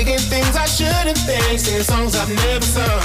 [0.00, 3.02] I'm thinking things I shouldn't think, singing songs I've never sung.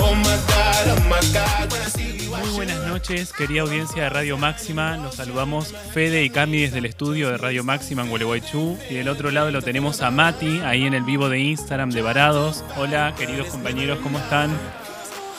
[0.00, 3.60] Oh my god, oh my god, when I see you, I Muy buenas noches, querida
[3.60, 4.96] audiencia de Radio Máxima.
[4.96, 8.78] Los saludamos Fede y Cami desde el estudio de Radio Máxima en Gualeguaychú.
[8.88, 12.00] Y del otro lado lo tenemos a Mati, ahí en el vivo de Instagram de
[12.00, 12.64] Varados.
[12.78, 14.56] Hola, queridos compañeros, ¿cómo están?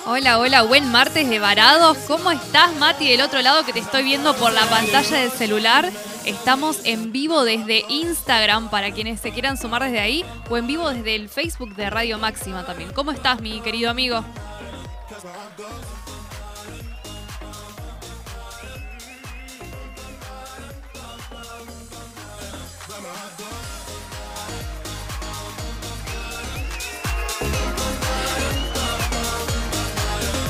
[0.06, 1.98] Hola, hola, buen martes de Varados.
[2.06, 5.92] ¿Cómo estás, Mati, del otro lado que te estoy viendo por la pantalla del celular?
[6.28, 10.90] Estamos en vivo desde Instagram para quienes se quieran sumar desde ahí o en vivo
[10.90, 12.92] desde el Facebook de Radio Máxima también.
[12.92, 14.26] ¿Cómo estás, mi querido amigo?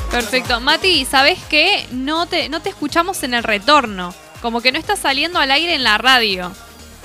[0.10, 0.60] Perfecto.
[0.60, 1.86] Mati, ¿sabes qué?
[1.92, 4.16] No te, no te escuchamos en el retorno.
[4.42, 6.52] Como que no está saliendo al aire en la radio.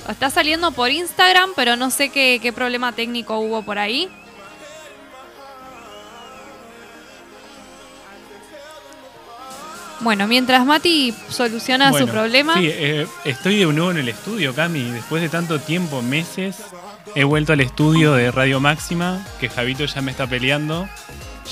[0.09, 4.09] Está saliendo por Instagram, pero no sé qué, qué problema técnico hubo por ahí.
[10.03, 12.55] Bueno, mientras Mati soluciona Bueno, su problema.
[12.55, 14.91] Sí, eh, estoy de nuevo en el estudio, Cami.
[14.91, 16.57] Después de tanto tiempo, meses,
[17.15, 20.89] he vuelto al estudio de Radio Máxima, que Javito ya me está peleando.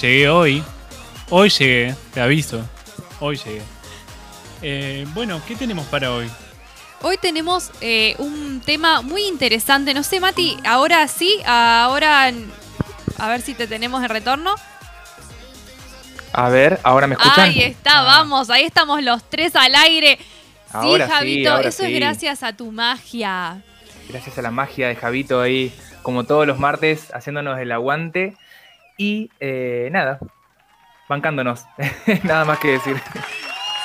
[0.02, 0.64] Llegué hoy.
[1.30, 2.62] Hoy llegué, te aviso.
[3.22, 3.62] Hoy llegué.
[4.62, 6.30] Eh, bueno, ¿qué tenemos para hoy?
[7.02, 9.94] Hoy tenemos eh, un tema muy interesante.
[9.94, 12.32] No sé, Mati, ahora sí, ahora
[13.18, 14.56] a ver si te tenemos en retorno.
[16.34, 17.50] A ver, ¿ahora me escuchan?
[17.50, 20.20] Ahí está, vamos, ahí estamos los tres al aire.
[20.72, 23.62] Ahora sí, sí, Javito, ahora eso es gracias a tu magia.
[24.08, 25.74] Gracias a la magia de Javito ahí,
[26.04, 28.36] como todos los martes, haciéndonos el aguante.
[28.98, 30.20] Y eh, nada,
[31.10, 31.66] bancándonos.
[32.24, 33.02] nada más que decir.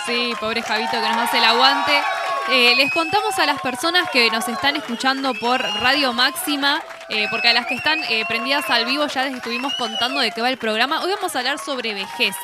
[0.07, 2.01] Sí, pobre Javito que nos hace el aguante.
[2.49, 7.49] Eh, les contamos a las personas que nos están escuchando por Radio Máxima, eh, porque
[7.49, 10.49] a las que están eh, prendidas al vivo ya les estuvimos contando de qué va
[10.49, 11.03] el programa.
[11.03, 12.37] Hoy vamos a hablar sobre vejez.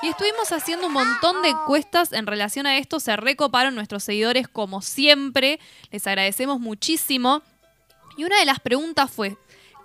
[0.00, 2.98] Y estuvimos haciendo un montón de encuestas en relación a esto.
[2.98, 5.60] Se recoparon nuestros seguidores como siempre.
[5.90, 7.42] Les agradecemos muchísimo.
[8.16, 9.36] Y una de las preguntas fue,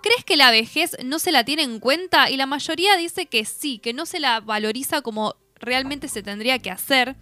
[0.02, 2.30] ¿crees que la vejez no se la tiene en cuenta?
[2.30, 6.58] Y la mayoría dice que sí, que no se la valoriza como realmente se tendría
[6.58, 7.16] que hacer.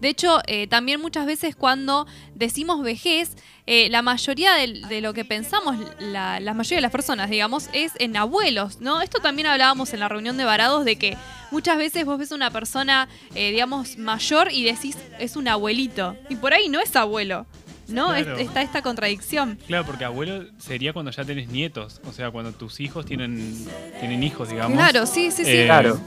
[0.00, 3.36] De hecho, eh, también muchas veces cuando decimos vejez,
[3.66, 7.92] eh, la mayoría de, lo que pensamos, la, la mayoría de las personas, digamos, es
[7.98, 9.00] en abuelos, ¿no?
[9.02, 11.16] Esto también hablábamos en la reunión de varados de que
[11.50, 16.16] muchas veces vos ves una persona, eh, digamos, mayor y decís, es un abuelito.
[16.28, 17.46] Y por ahí no es abuelo,
[17.92, 18.14] ¿no?
[18.14, 19.58] Es- está esta contradicción.
[19.66, 23.66] Claro, porque abuelo sería cuando ya tenés nietos, o sea, cuando tus hijos tienen,
[24.00, 24.76] tienen hijos, digamos.
[24.76, 25.50] Claro, sí, sí, sí.
[25.50, 25.98] Eh, Claro.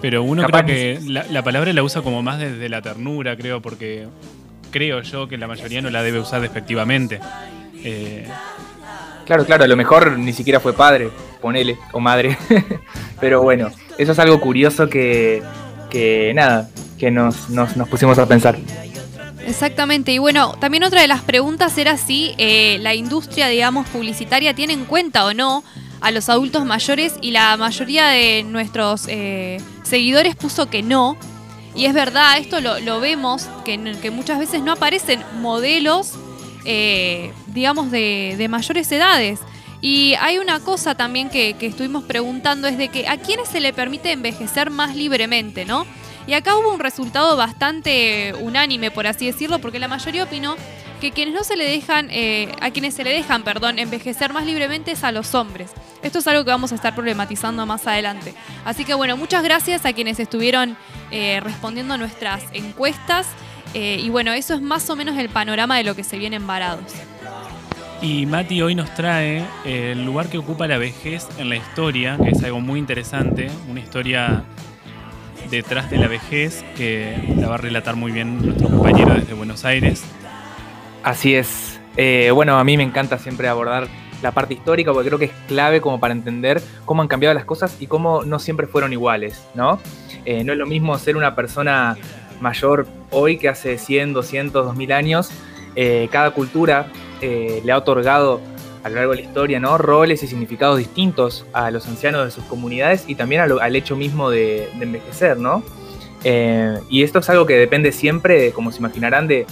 [0.00, 3.36] Pero uno Capaz creo que la, la palabra la usa como más desde la ternura,
[3.36, 4.06] creo, porque
[4.70, 7.20] creo yo que la mayoría no la debe usar despectivamente.
[7.84, 8.26] Eh,
[9.24, 11.10] Claro, claro, a lo mejor ni siquiera fue padre,
[11.42, 12.38] ponele, o madre.
[13.20, 15.42] Pero bueno, eso es algo curioso que,
[15.90, 18.56] que nada, que nos, nos, nos pusimos a pensar.
[19.46, 24.54] Exactamente, y bueno, también otra de las preguntas era si eh, la industria, digamos, publicitaria
[24.54, 25.62] tiene en cuenta o no
[26.00, 31.16] a los adultos mayores y la mayoría de nuestros eh, seguidores puso que no.
[31.76, 36.14] Y es verdad, esto lo, lo vemos, que, que muchas veces no aparecen modelos,
[36.64, 39.38] eh, digamos, de, de mayores edades.
[39.80, 43.60] Y hay una cosa también que, que estuvimos preguntando, es de que a quiénes se
[43.60, 45.86] le permite envejecer más libremente, ¿no?
[46.26, 50.56] Y acá hubo un resultado bastante unánime, por así decirlo, porque la mayoría opinó
[51.00, 54.44] que quienes no se le dejan, eh, a quienes se le dejan, perdón, envejecer más
[54.44, 55.70] libremente es a los hombres.
[56.02, 58.34] Esto es algo que vamos a estar problematizando más adelante.
[58.64, 60.76] Así que bueno, muchas gracias a quienes estuvieron
[61.10, 63.28] eh, respondiendo a nuestras encuestas.
[63.74, 66.36] Eh, y bueno, eso es más o menos el panorama de lo que se viene
[66.36, 66.92] en Varados.
[68.02, 72.30] Y Mati hoy nos trae el lugar que ocupa la vejez en la historia, que
[72.30, 74.44] es algo muy interesante, una historia
[75.50, 79.64] detrás de la vejez que la va a relatar muy bien nuestro compañero desde Buenos
[79.64, 80.04] Aires.
[81.02, 81.80] Así es.
[81.96, 83.88] Eh, bueno, a mí me encanta siempre abordar
[84.22, 87.44] la parte histórica porque creo que es clave como para entender cómo han cambiado las
[87.44, 89.78] cosas y cómo no siempre fueron iguales, ¿no?
[90.24, 91.96] Eh, no es lo mismo ser una persona
[92.40, 95.30] mayor hoy que hace 100, 200, 2000 años.
[95.74, 96.88] Eh, cada cultura
[97.20, 98.40] le ha otorgado
[98.86, 99.78] a lo largo de la historia, ¿no?
[99.78, 104.30] Roles y significados distintos a los ancianos de sus comunidades y también al, hecho mismo
[104.30, 105.64] de, envejecer, ¿no?
[106.22, 109.44] Eh, y esto es algo que depende siempre, como se imaginarán, de,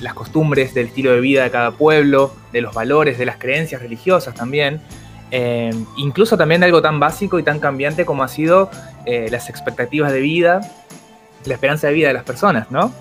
[0.00, 3.80] las costumbres, del estilo de vida de cada pueblo, de los valores, de las creencias
[3.80, 4.82] religiosas también.
[5.30, 8.70] Eh, incluso también de algo tan básico y tan cambiante como ha sido
[9.06, 10.60] eh, las expectativas de vida,
[11.46, 12.92] la esperanza de vida de las personas, ¿no?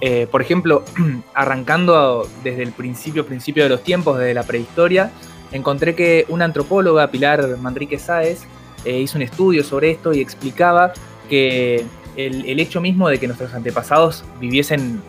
[0.00, 0.84] Eh, por ejemplo,
[1.34, 5.10] arrancando desde el principio, principio de los tiempos, desde la prehistoria,
[5.52, 8.42] encontré que una antropóloga, Pilar Manrique Sáez,
[8.84, 10.94] eh, hizo un estudio sobre esto y explicaba
[11.28, 11.84] que
[12.16, 15.02] el, hecho mismo de que nuestros antepasados viviesen,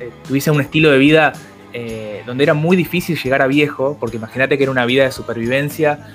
[0.00, 1.32] eh, tuviesen un estilo de vida
[2.26, 6.08] donde era muy difícil llegar a viejo, porque imagínate que era una vida de supervivencia,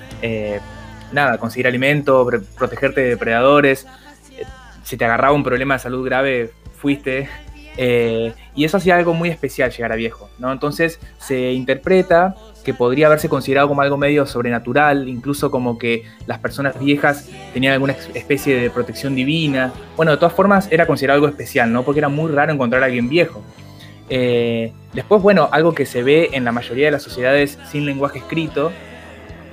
[1.10, 2.28] nada, conseguir alimento,
[2.58, 3.86] protegerte de depredadores,
[4.82, 7.30] si te agarraba un problema de salud grave, fuiste,
[7.76, 10.52] eh, y eso hacía algo muy especial llegar a viejo, ¿no?
[10.52, 12.34] Entonces se interpreta
[12.64, 17.74] que podría haberse considerado como algo medio sobrenatural, incluso como que las personas viejas tenían
[17.74, 19.72] alguna especie de protección divina.
[19.96, 21.82] Bueno, de todas formas era considerado algo especial, ¿no?
[21.82, 23.42] Porque era muy raro encontrar a alguien viejo.
[24.08, 28.18] Eh, después, bueno, algo que se ve en la mayoría de las sociedades sin lenguaje
[28.18, 28.70] escrito,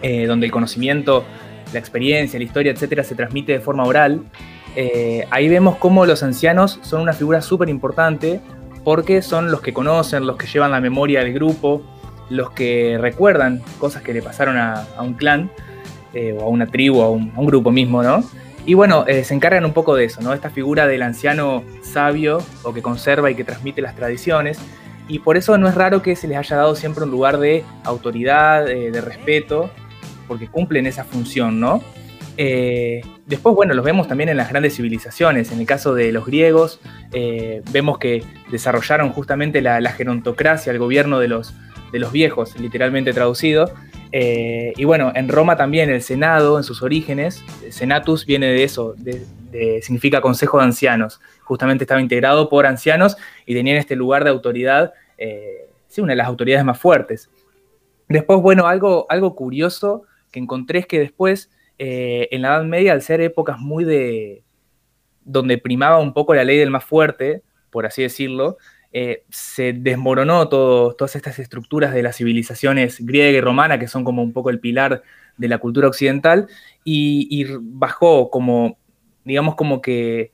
[0.02, 1.26] eh, donde el conocimiento,
[1.74, 4.22] la experiencia, la historia, etcétera, se transmite de forma oral,
[4.76, 8.40] eh, ahí vemos cómo los ancianos son una figura súper importante
[8.84, 11.82] porque son los que conocen, los que llevan la memoria del grupo,
[12.30, 15.52] los que recuerdan cosas que le pasaron a, un clan
[16.14, 18.24] eh, o a una tribu, a un, a un, grupo mismo, ¿no?
[18.66, 20.34] Y bueno, eh, se encargan un poco de eso, ¿no?
[20.34, 24.60] Esta figura del anciano sabio o que conserva y que transmite las tradiciones.
[25.08, 27.66] Y por eso no es raro que se les haya dado siempre un lugar de
[27.84, 29.70] autoridad, de respeto,
[30.28, 31.84] porque cumplen esa función, ¿no?
[33.32, 35.52] Eh, después, bueno, los vemos también en las grandes civilizaciones.
[35.52, 36.80] En el caso de los griegos,
[37.14, 41.54] eh, vemos que desarrollaron justamente la, gerontocracia, el gobierno de los,
[41.92, 43.72] de los viejos, literalmente traducido.
[44.12, 48.96] Eh, y bueno, en Roma también el Senado, en sus orígenes, Senatus viene de eso,
[49.82, 51.22] significa Consejo de Ancianos.
[51.44, 54.94] Justamente estaba integrado por ancianos y tenían este lugar de autoridad,
[55.88, 57.30] sí, una de las autoridades más fuertes.
[58.10, 61.50] Después, bueno, algo, algo curioso que encontré es que después
[61.84, 64.44] eh, en la Edad Media, al ser épocas muy de.
[65.26, 67.42] donde primaba un poco la ley del más fuerte,
[67.72, 68.58] por así decirlo,
[68.94, 74.22] eh, se desmoronó todas estas estructuras de las civilizaciones griega y romana, que son como
[74.22, 75.02] un poco el pilar
[75.38, 76.48] de la cultura occidental,
[76.84, 78.78] y, bajó como,
[79.26, 80.32] digamos, como que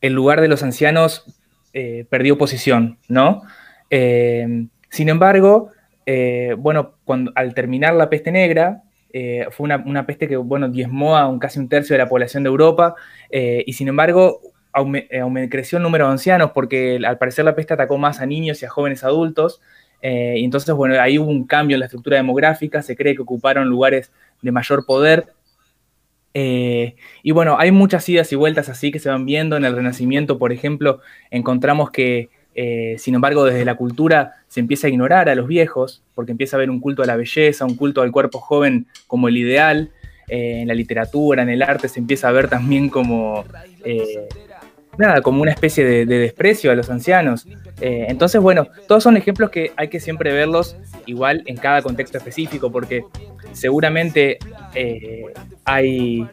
[0.00, 1.40] el lugar de los ancianos
[1.72, 3.42] eh, perdió posición, ¿no?
[3.90, 5.70] sin embargo,
[6.58, 6.94] bueno,
[7.36, 11.58] al terminar la peste negra, eh, fue una, peste que, bueno, diezmó a un, casi
[11.58, 12.94] un tercio de la población de Europa
[13.30, 14.40] eh, y sin embargo
[15.10, 18.62] eh, creció el número de ancianos porque al parecer la peste atacó más a niños
[18.62, 19.60] y a jóvenes adultos
[20.02, 23.68] y entonces, bueno, ahí hubo un cambio en la estructura demográfica, se cree que ocuparon
[23.68, 24.10] lugares
[24.40, 25.26] de mayor poder.
[26.32, 29.58] y bueno, hay muchas idas y vueltas así que se van viendo.
[29.58, 32.30] En el Renacimiento, por ejemplo, encontramos que
[32.62, 36.56] eh, sin embargo, desde la cultura se empieza a ignorar a los viejos, porque empieza
[36.56, 39.92] a haber un culto a la belleza, un culto al cuerpo joven como el ideal.
[40.28, 43.46] Eh, en la literatura, en el arte, se empieza a ver también como,
[43.82, 44.28] eh,
[44.98, 47.48] nada, como una especie de, desprecio a los ancianos.
[47.80, 50.76] entonces, bueno, todos son ejemplos que hay que siempre verlos
[51.06, 53.02] igual en cada contexto específico, porque
[53.52, 54.38] seguramente
[55.64, 56.28] hay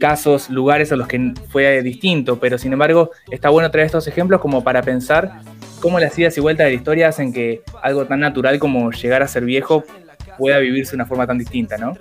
[0.00, 4.40] casos, lugares a los que fue distinto, pero sin embargo está bueno traer estos ejemplos
[4.40, 5.42] como para pensar
[5.80, 9.22] cómo las idas y vueltas de la historia hacen que algo tan natural como llegar
[9.22, 9.84] a ser viejo
[10.38, 11.96] pueda vivirse de una forma tan distinta, ¿no?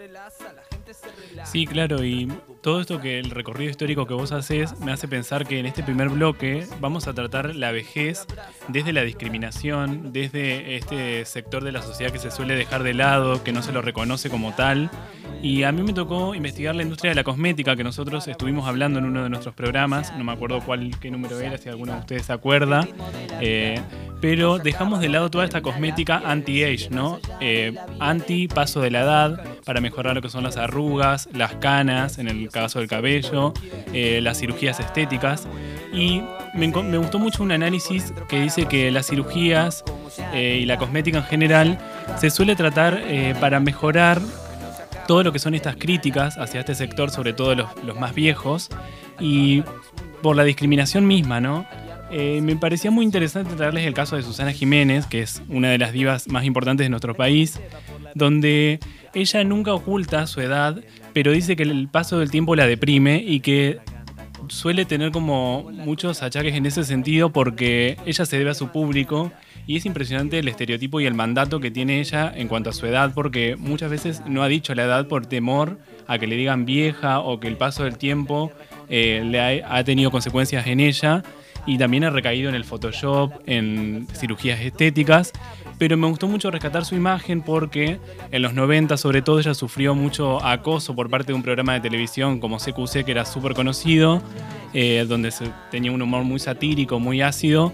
[1.43, 2.31] Sí, claro, y
[2.65, 5.83] todo esto que el recorrido histórico que vos haces me hace pensar que en este
[5.83, 8.25] primer bloque vamos a tratar la vejez
[8.69, 13.43] desde la discriminación, desde este sector de la sociedad que se suele dejar de lado,
[13.43, 14.89] que no se lo reconoce como tal.
[15.43, 18.97] Y a mí me tocó investigar la industria de la cosmética, que nosotros estuvimos hablando
[18.97, 21.99] en uno de nuestros programas, no me acuerdo cuál, qué número era, si alguno de
[21.99, 22.87] ustedes se acuerda,
[23.41, 23.79] eh,
[24.21, 27.19] pero dejamos de lado toda esta cosmética anti-age, ¿no?
[27.41, 32.27] Eh, anti-paso de la edad, para mejorar lo que son las arrugas, las canas, en
[32.27, 33.53] el caso del cabello,
[33.93, 35.47] eh, las cirugías estéticas.
[35.93, 36.21] Y
[36.53, 39.83] me, gustó mucho un análisis que dice que las cirugías
[40.33, 41.77] eh, y la cosmética en general
[42.17, 44.21] se suele tratar eh, para mejorar
[45.07, 48.69] todo lo que son estas críticas hacia este sector, sobre todo los, más viejos,
[49.19, 49.63] y
[50.21, 51.65] por la discriminación misma, ¿no?
[52.11, 55.91] Me parecía muy interesante traerles el caso de Susana Jiménez, que es una de las
[55.91, 57.59] divas más importantes de nuestro país,
[58.13, 58.79] donde
[59.15, 63.39] ella nunca oculta su edad, pero dice que el paso del tiempo la deprime y
[63.39, 63.79] que
[64.49, 69.31] suele tener como muchos achaques en ese sentido porque ella se debe a su público
[69.65, 72.85] y es impresionante el estereotipo y el mandato que tiene ella en cuanto a su
[72.85, 76.65] edad porque muchas veces no ha dicho la edad por temor a que le digan
[76.65, 78.51] vieja o que el paso del tiempo
[78.89, 81.23] eh, le ha tenido consecuencias en ella
[81.65, 85.31] y también he recaído en el Photoshop, en cirugías estéticas,
[85.77, 87.99] pero me gustó mucho rescatar su imagen porque
[88.31, 91.81] en los 90 sobre todo ella sufrió mucho acoso por parte de un programa de
[91.81, 94.21] televisión como CQC que era súper conocido,
[94.73, 95.33] eh, donde
[95.71, 97.73] tenía un humor muy satírico, muy ácido,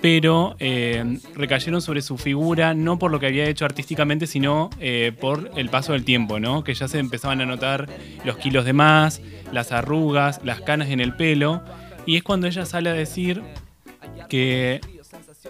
[0.00, 5.12] pero eh, recayeron sobre su figura no por lo que había hecho artísticamente, sino eh,
[5.18, 6.64] por el paso del tiempo, ¿no?
[6.64, 7.88] que ya se empezaban a notar
[8.24, 9.20] los kilos de más,
[9.52, 11.62] las arrugas, las canas en el pelo
[12.06, 13.42] y es cuando ella sale a decir
[14.28, 14.80] que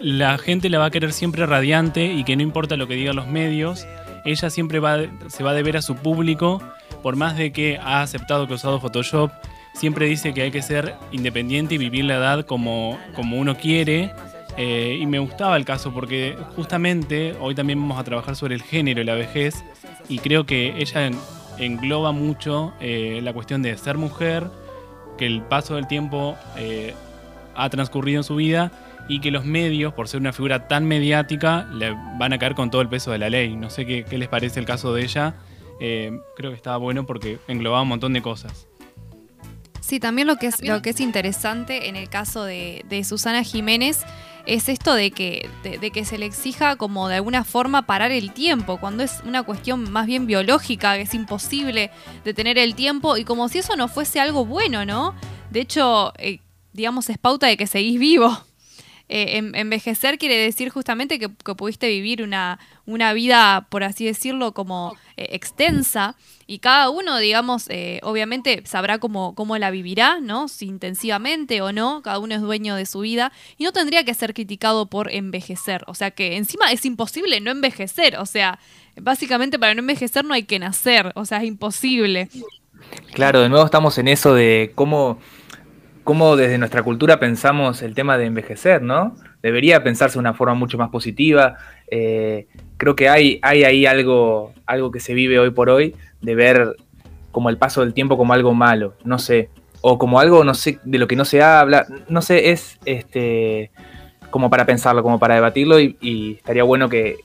[0.01, 3.15] la gente la va a querer siempre radiante y que no importa lo que digan
[3.15, 3.87] los medios,
[4.25, 4.97] ella siempre va,
[5.27, 6.61] se va a deber a su público,
[7.01, 9.31] por más de que ha aceptado que ha usado Photoshop,
[9.73, 14.11] siempre dice que hay que ser independiente y vivir la edad como, como uno quiere.
[14.57, 18.63] Eh, y me gustaba el caso porque justamente hoy también vamos a trabajar sobre el
[18.63, 19.65] género y la vejez
[20.07, 21.11] y creo que ella
[21.57, 24.45] engloba mucho eh, la cuestión de ser mujer,
[25.17, 26.93] que el paso del tiempo eh,
[27.53, 28.71] ha transcurrido en su vida
[29.07, 32.71] y que los medios, por ser una figura tan mediática, le van a caer con
[32.71, 33.55] todo el peso de la ley.
[33.55, 35.35] No sé qué, les parece el caso de ella.
[35.79, 38.67] Eh, creo que estaba bueno porque englobaba un montón de cosas.
[39.85, 44.03] Sí, también lo que es, lo que es interesante en el caso de, Susana Jiménez
[44.47, 48.31] es esto de que, de, que se le exija como de alguna forma parar el
[48.31, 51.91] tiempo, cuando es una cuestión más bien biológica, que es imposible
[52.23, 55.13] detener el tiempo y como si eso no fuese algo bueno, ¿no?
[55.51, 56.39] De hecho, eh,
[56.73, 58.35] digamos, es pauta de que seguís vivo.
[59.07, 62.57] Eh, envejecer quiere decir justamente que, pudiste vivir una,
[62.87, 66.15] una, vida, por así decirlo, como eh, extensa
[66.47, 70.47] y cada uno, digamos, eh, obviamente sabrá cómo, cómo la vivirá, ¿no?
[70.47, 74.13] Si intensivamente o no, cada uno es dueño de su vida y no tendría que
[74.15, 75.83] ser criticado por envejecer.
[75.87, 78.59] O sea que encima es imposible no envejecer, o sea,
[78.99, 82.29] básicamente para no envejecer no hay que nacer, o sea, es imposible.
[83.13, 85.19] Claro, de nuevo estamos en eso de cómo
[86.05, 89.15] cómo desde nuestra cultura pensamos el tema de envejecer, ¿no?
[89.41, 91.57] Debería pensarse de una forma mucho más positiva.
[91.89, 92.47] Eh,
[92.77, 96.75] creo que hay, hay ahí algo, algo que se vive hoy por hoy de ver
[97.31, 99.49] como el paso del tiempo como algo malo, no sé,
[99.81, 103.71] o como algo, no sé, de lo que no se habla, no sé, es este
[104.29, 107.17] como para pensarlo, como para debatirlo y, estaría bueno que,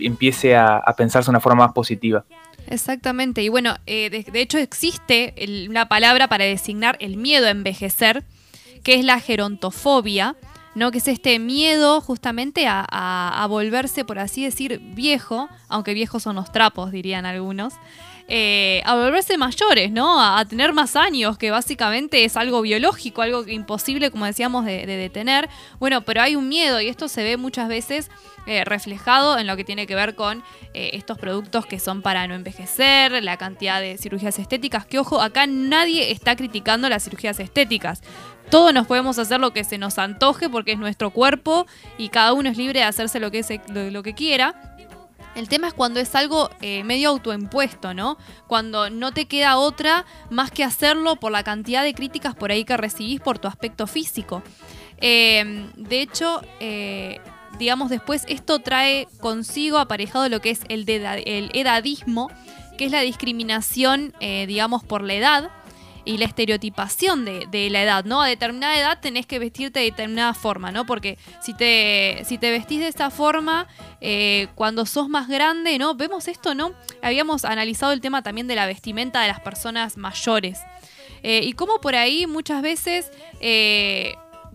[0.00, 2.26] empiece a, a pensarse de una forma más positiva.
[2.66, 5.34] Exactamente, y bueno, eh, de, hecho existe
[5.68, 8.24] una palabra para designar el miedo a envejecer,
[8.82, 10.36] que es la gerontofobia,
[10.74, 10.90] ¿no?
[10.90, 16.50] que es este miedo justamente a, volverse, por así decir, viejo, aunque viejos son los
[16.52, 17.74] trapos, dirían algunos.
[18.28, 20.22] Eh, a volverse mayores, ¿no?
[20.22, 24.96] A, tener más años, que básicamente es algo biológico, algo imposible, como decíamos, de, de
[24.96, 25.48] detener.
[25.78, 28.10] Bueno, pero hay un miedo y esto se ve muchas veces
[28.44, 30.42] eh, reflejado en lo que tiene que ver con
[30.74, 35.20] eh, estos productos que son para no envejecer, la cantidad de cirugías estéticas, que ojo,
[35.20, 38.02] acá nadie está criticando las cirugías estéticas.
[38.50, 42.32] Todos nos podemos hacer lo que se nos antoje porque es nuestro cuerpo y cada
[42.32, 44.74] uno es libre de hacerse lo que, lo, que quiera.
[45.34, 48.18] El tema es cuando es algo eh, medio autoimpuesto, ¿no?
[48.46, 52.64] Cuando no te queda otra más que hacerlo por la cantidad de críticas por ahí
[52.64, 54.42] que recibís por tu aspecto físico.
[55.00, 56.42] de hecho,
[57.58, 62.30] digamos, después esto trae consigo aparejado lo que es el, el edadismo,
[62.76, 65.50] que es la discriminación, eh, digamos, por la edad
[66.04, 68.22] y la estereotipación de, la edad, ¿no?
[68.22, 70.84] A determinada edad tenés que vestirte de determinada forma, ¿no?
[70.84, 73.68] Porque si te, si te vestís de esa forma,
[74.00, 75.94] eh, cuando sos más grande, ¿no?
[75.94, 76.72] Vemos esto, ¿no?
[77.02, 80.58] Habíamos analizado el tema también de la vestimenta de las personas mayores.
[81.22, 83.10] Eh, y cómo por ahí muchas veces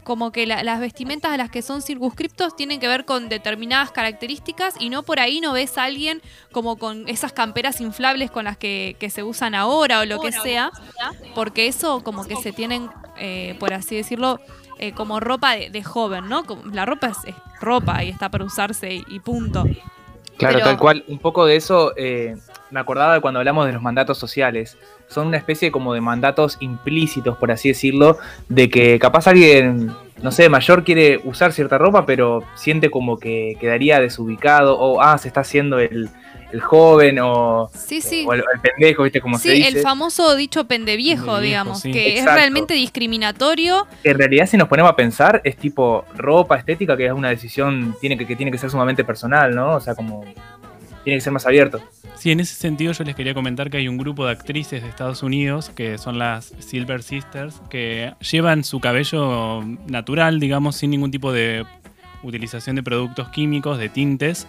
[0.07, 4.75] como que las vestimentas a las que son circunscriptos tienen que ver con determinadas características
[4.79, 6.21] y no por ahí no ves a alguien
[6.53, 10.71] como con esas camperas inflables con las que, se usan ahora o lo que sea,
[11.35, 14.39] porque eso como que se tienen, eh, por así decirlo,
[14.79, 16.45] eh, como ropa de, joven, ¿no?
[16.71, 19.65] La ropa es, ropa y está para usarse y, punto.
[20.37, 21.03] Claro, tal cual.
[21.09, 22.37] Un poco de eso, eh,
[22.71, 24.77] me acordaba de cuando hablamos de los mandatos sociales.
[25.07, 28.17] Son una especie como de mandatos implícitos, por así decirlo,
[28.49, 33.57] de que capaz alguien, no sé, mayor quiere usar cierta ropa, pero siente como que
[33.59, 36.09] quedaría desubicado, o ah, se está haciendo el,
[36.61, 38.25] joven, o, sí, sí.
[38.27, 39.21] o el, pendejo, ¿viste?
[39.21, 39.67] Como se dice.
[39.67, 43.87] el famoso dicho pendeviejo, digamos, que es realmente discriminatorio.
[44.03, 47.95] En realidad, si nos ponemos a pensar, es tipo ropa, estética, que es una decisión
[48.01, 49.75] tiene que, que tiene que ser sumamente personal, ¿no?
[49.75, 50.25] O sea, como
[51.07, 51.81] tiene que ser más abierto.
[52.17, 54.89] Sí, en ese sentido yo les quería comentar que hay un grupo de actrices de
[54.89, 61.09] Estados Unidos que son las Silver Sisters que llevan su cabello natural, digamos, sin ningún
[61.09, 61.65] tipo de
[62.23, 64.47] utilización de productos químicos, de tintes,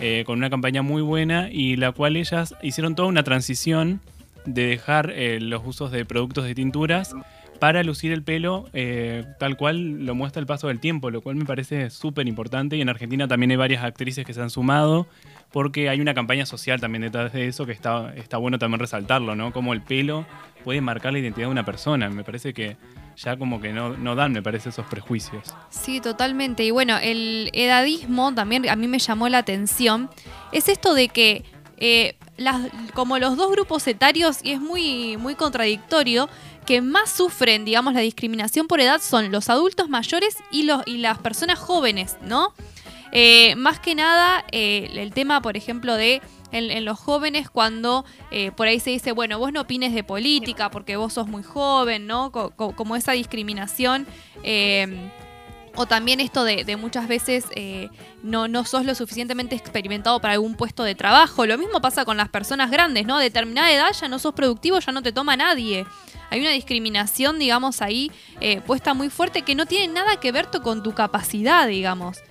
[0.00, 4.00] eh, con una campaña muy buena y la cual ellas hicieron toda una transición
[4.46, 7.14] de dejar eh, los usos de productos de tinturas
[7.60, 11.36] para lucir el pelo eh, tal cual lo muestra el paso del tiempo, lo cual
[11.36, 15.06] me parece súper importante y en Argentina también hay varias actrices que se han sumado
[15.52, 19.34] porque hay una campaña social también detrás de eso que está, está bueno también resaltarlo,
[19.34, 19.52] ¿no?
[19.52, 20.26] Como el pelo
[20.64, 22.08] puede marcar la identidad de una persona.
[22.08, 22.76] Me parece que
[23.16, 25.54] ya como que no, no dan, me parece, esos prejuicios.
[25.68, 26.64] Sí, totalmente.
[26.64, 30.08] Y bueno, el edadismo también a mí me llamó la atención.
[30.52, 31.44] Es esto de que
[31.78, 36.28] eh, las, como los dos grupos etarios, y es muy, muy contradictorio,
[36.66, 40.98] que más sufren, digamos, la discriminación por edad son los adultos mayores y, los, y
[40.98, 42.54] las personas jóvenes, ¿no?
[43.12, 48.50] Eh, más que nada, eh, el tema, por ejemplo, de en, los jóvenes cuando eh,
[48.52, 52.06] por ahí se dice, bueno, vos no opines de política porque vos sos muy joven,
[52.06, 52.32] ¿no?
[52.32, 54.06] como esa discriminación.
[55.76, 57.44] o también esto de, muchas veces
[58.24, 61.46] no, no sos lo suficientemente experimentado para algún puesto de trabajo.
[61.46, 63.16] Lo mismo pasa con las personas grandes, ¿no?
[63.16, 65.86] A determinada edad ya no sos productivo, ya no te toma nadie.
[66.30, 68.10] Hay una discriminación, digamos, ahí
[68.66, 72.22] puesta muy fuerte que no tiene nada que ver con tu capacidad, digamos.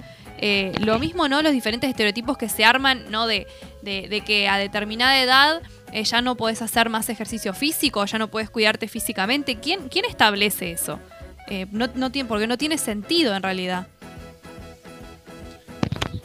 [0.41, 1.41] Eh, lo mismo, ¿no?
[1.41, 3.27] Los diferentes estereotipos que se arman, ¿no?
[3.27, 3.45] De,
[3.83, 8.49] que a determinada edad eh, ya no puedes hacer más ejercicio físico, ya no puedes
[8.49, 9.55] cuidarte físicamente.
[9.55, 10.99] ¿Quién, quién establece eso?
[11.47, 13.87] Eh, no, no tiene, porque no tiene sentido en realidad.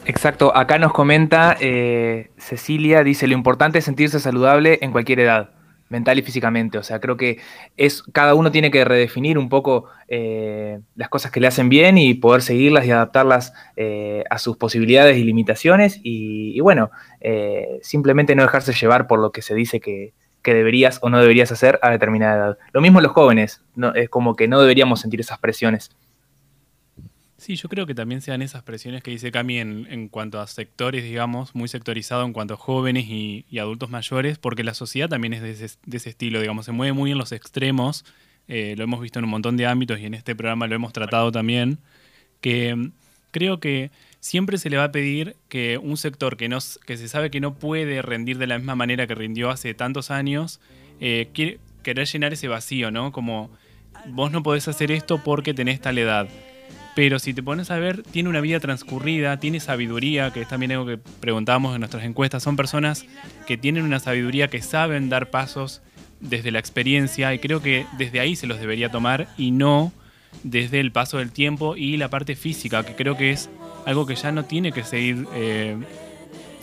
[0.05, 1.57] Exacto, acá nos comenta
[2.37, 5.54] Cecilia, dice, lo importante es sentirse saludable en cualquier edad
[5.89, 6.77] mental y físicamente.
[6.77, 7.39] O sea, creo que
[7.77, 11.97] es cada uno tiene que redefinir un poco eh, las cosas que le hacen bien
[11.97, 15.99] y poder seguirlas y adaptarlas eh, a sus posibilidades y limitaciones.
[16.03, 21.09] Y, bueno, eh, simplemente no dejarse llevar por lo que se dice que, deberías o
[21.09, 22.57] no deberías hacer a determinada edad.
[22.71, 23.63] Lo mismo los jóvenes,
[23.95, 25.89] es como que no deberíamos sentir esas presiones.
[27.45, 31.03] Sí, yo creo que también sean esas presiones que dice Cami en, cuanto a sectores,
[31.03, 35.43] digamos, muy sectorizado en cuanto a jóvenes y, adultos mayores, porque la sociedad también es
[35.43, 38.03] de ese, estilo, digamos, se mueve muy en los extremos,
[38.47, 40.91] eh, lo hemos visto en un montón de ámbitos y en este programa lo hemos
[40.91, 41.77] tratado también,
[42.41, 42.93] que mm,
[43.29, 47.07] creo que siempre se le va a pedir que un sector que, no, que se
[47.07, 50.59] sabe que no puede rendir de la misma manera que rindió hace tantos años,
[50.99, 53.11] eh, quiere, querer llenar ese vacío, ¿no?
[53.11, 53.51] Como
[54.07, 56.27] vos no podés hacer esto porque tenés tal edad
[56.95, 60.71] pero si te pones a ver, tiene una vida transcurrida, tiene sabiduría, que es también
[60.71, 62.41] algo que preguntábamos en nuestras encuestas.
[62.41, 63.05] Son personas
[63.45, 65.81] que tienen una sabiduría, que saben dar pasos
[66.21, 69.91] desde la experiencia y creo que desde ahí se los debería tomar y no
[70.43, 73.49] desde el paso del tiempo y la parte física, que creo que es
[73.85, 75.77] algo que ya no tiene que seguir eh,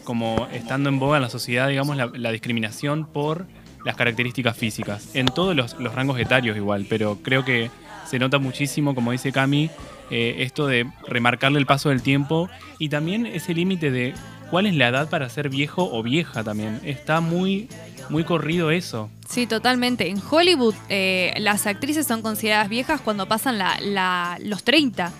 [0.05, 3.47] como estando en boga en la sociedad, digamos, la, discriminación por
[3.85, 7.71] las características físicas, en todos los, los rangos etarios igual, pero creo que
[8.07, 9.71] se nota muchísimo, como dice Cami,
[10.13, 14.13] eh, esto de remarcarle el paso del tiempo y también ese límite de
[14.51, 16.81] cuál es la edad para ser viejo o vieja también.
[16.85, 17.71] Está muy,
[18.11, 19.09] muy corrido eso.
[19.27, 20.11] Sí, totalmente.
[20.11, 25.11] En Hollywood eh, las actrices son consideradas viejas cuando pasan la, los 30.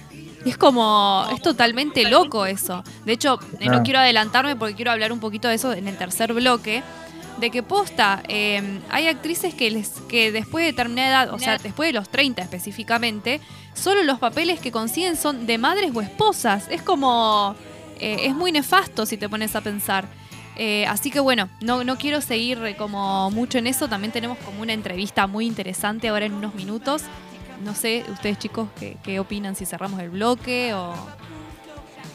[0.45, 2.85] es como, es totalmente loco eso.
[3.07, 5.97] De hecho, eh, no quiero adelantarme porque quiero hablar un poquito de eso en el
[5.97, 6.83] tercer bloque
[7.39, 11.59] de que posta, em, hay actrices que, les, que después de determinada edad, o sea,
[11.59, 13.41] después de los 30 específicamente,
[13.75, 16.67] solo los papeles que consiguen son de madres o esposas.
[16.71, 17.55] Es como,
[17.99, 20.07] eh, es muy nefasto si te pones a pensar.
[20.57, 23.89] Eh, así que bueno, no, no quiero seguir como mucho en eso.
[23.89, 27.03] También tenemos como una entrevista muy interesante ahora en unos minutos.
[27.65, 30.95] No sé, ustedes chicos, ¿qué, qué opinan si cerramos el bloque o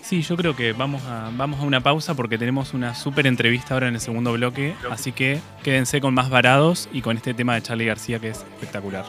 [0.08, 3.74] Sí, yo creo que vamos a, vamos a una pausa porque tenemos una súper entrevista
[3.74, 7.56] ahora en el segundo bloque, así que quédense con más varados y con este tema
[7.56, 9.04] de Charlie García que es espectacular.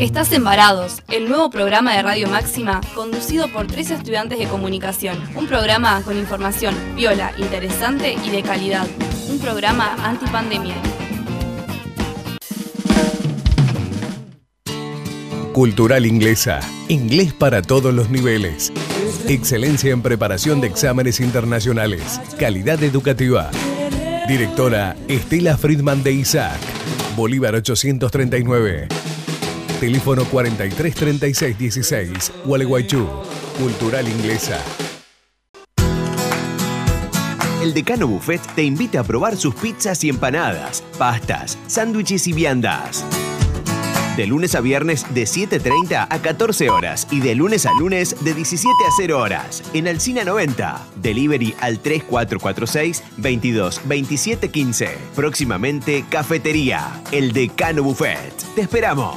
[0.00, 5.18] Estás embarados, el nuevo programa de Radio Máxima conducido por tres estudiantes de comunicación.
[5.36, 8.86] Un programa con información viola, interesante y de calidad.
[9.28, 10.76] Un programa antipandemia.
[15.52, 16.60] Cultural Inglesa.
[16.88, 18.72] Inglés para todos los niveles.
[19.28, 22.22] Excelencia en preparación de exámenes internacionales.
[22.38, 23.50] Calidad educativa.
[24.26, 26.58] Directora Estela Friedman de Isaac.
[27.16, 28.88] Bolívar 839.
[29.80, 32.32] Teléfono 433616.
[32.44, 33.08] Gualeguaychú.
[33.58, 34.62] Cultural Inglesa.
[37.62, 43.06] El Decano Buffet te invita a probar sus pizzas y empanadas, pastas, sándwiches y viandas.
[44.16, 48.34] De lunes a viernes de 7.30 a 14 horas y de lunes a lunes de
[48.34, 50.78] 17 a 0 horas en Alcina 90.
[50.96, 54.98] Delivery al 3446 22 27 15.
[55.16, 58.34] Próximamente Cafetería, el Decano Buffet.
[58.54, 59.16] Te esperamos.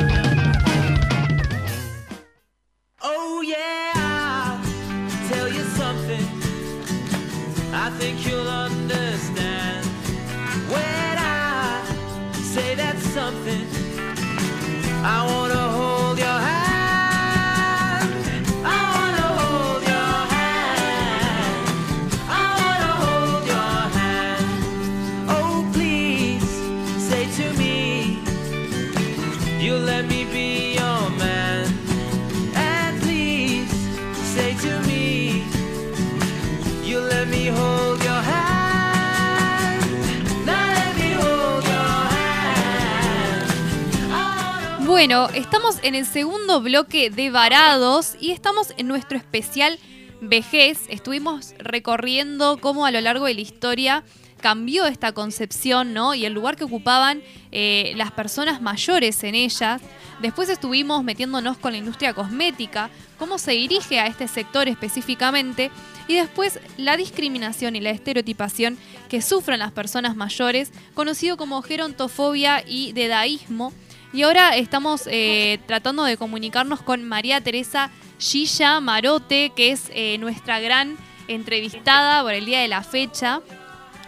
[45.01, 49.79] Bueno, estamos en el segundo bloque de Varados y estamos en nuestro especial
[50.21, 50.81] vejez.
[50.89, 54.03] Estuvimos recorriendo cómo a lo largo de la historia
[54.41, 56.13] cambió esta concepción, ¿no?
[56.13, 59.81] Y el lugar que ocupaban eh, las personas mayores en ellas.
[60.21, 65.71] Después estuvimos metiéndonos con la industria cosmética, cómo se dirige a este sector específicamente.
[66.07, 68.77] Y después la discriminación y la estereotipación
[69.09, 73.73] que sufren las personas mayores, conocido como gerontofobia y dedaísmo.
[74.13, 80.17] Y ahora estamos eh, tratando de comunicarnos con María Teresa Gilla Marote, que es eh,
[80.17, 80.97] nuestra gran
[81.29, 83.41] entrevistada por el día de la fecha.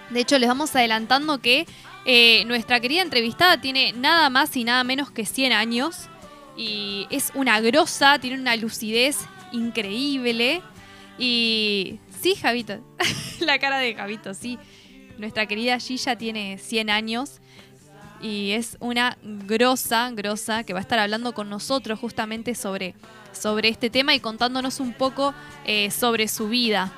[0.09, 1.65] De hecho, les vamos adelantando que
[2.05, 6.09] eh, nuestra querida entrevistada tiene nada más y nada menos que 100 años.
[6.57, 9.19] Y es una grosa, tiene una lucidez
[9.53, 10.61] increíble.
[11.17, 12.79] Y sí, Javito,
[13.39, 14.59] la cara de Javito, sí.
[15.17, 17.39] Nuestra querida Gilla tiene 100 años
[18.23, 22.95] y es una grosa, grosa, que va a estar hablando con nosotros justamente sobre,
[23.33, 25.33] sobre este tema y contándonos un poco
[25.65, 26.91] eh, sobre su vida.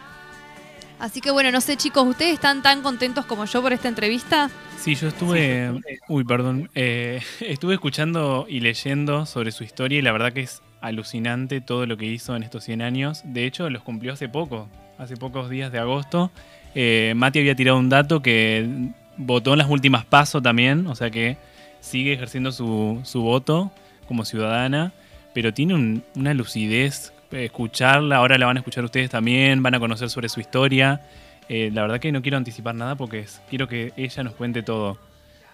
[0.99, 4.49] Así que bueno, no sé chicos, ¿ustedes están tan contentos como yo por esta entrevista?
[4.77, 5.81] Sí, yo estuve.
[6.07, 6.69] Uy, perdón.
[6.75, 11.87] eh, estuve escuchando y leyendo sobre su historia y la verdad que es alucinante todo
[11.87, 13.21] lo que hizo en estos 100 años.
[13.25, 16.31] De hecho, los cumplió hace poco, hace pocos días de agosto.
[16.75, 21.09] Eh, Mati había tirado un dato que votó en las últimas pasos también, o sea
[21.09, 21.37] que
[21.79, 23.71] sigue ejerciendo su, su voto
[24.07, 24.93] como ciudadana,
[25.33, 27.11] pero tiene un- una lucidez.
[27.31, 31.01] eh, Escucharla, ahora la van a escuchar ustedes también, van a conocer sobre su historia.
[31.49, 34.97] Eh, la verdad que no quiero anticipar nada porque quiero que ella nos cuente todo.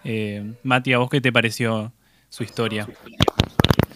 [0.03, 1.91] Eh, Mati, ¿a vos qué te pareció
[2.29, 2.87] su historia?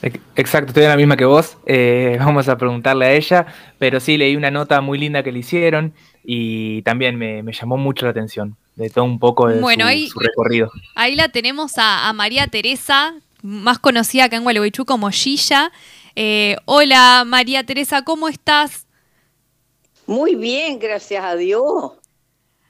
[0.02, 1.58] Ex- Exacto, estoy en la misma que vos.
[2.20, 3.46] vamos a preguntarle a ella,
[3.78, 8.06] pero sí leí una nota muy linda que le hicieron y también me llamó mucho
[8.06, 10.72] la atención de todo un poco de Bueno, su, ahí- su recorrido.
[10.96, 15.72] Ahí la tenemos a, a María Teresa, más conocida acá en Gualeguaychú como Gilla.
[16.16, 18.86] Eh, hola María Teresa, ¿cómo estás?
[20.08, 21.94] Muy bien, gracias a Dios.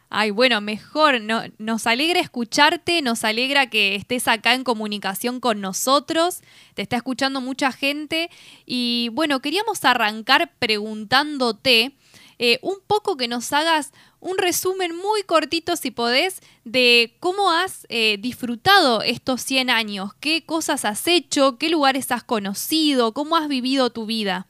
[0.09, 1.19] Ay, bueno, mejor.
[1.19, 6.41] No- nos alegra escucharte, nos alegra que estés acá en comunicación con nosotros.
[6.75, 8.29] Te está escuchando mucha gente.
[8.65, 11.91] Y bueno, queríamos arrancar preguntándote
[12.39, 13.91] eh, un poco que nos hagas
[14.25, 20.15] un resumen muy cortito, si podés, de cómo has eh, disfrutado estos 100 años.
[20.19, 21.59] ¿Qué cosas has hecho?
[21.59, 23.13] ¿Qué lugares has conocido?
[23.13, 24.47] ¿Cómo has vivido tu vida?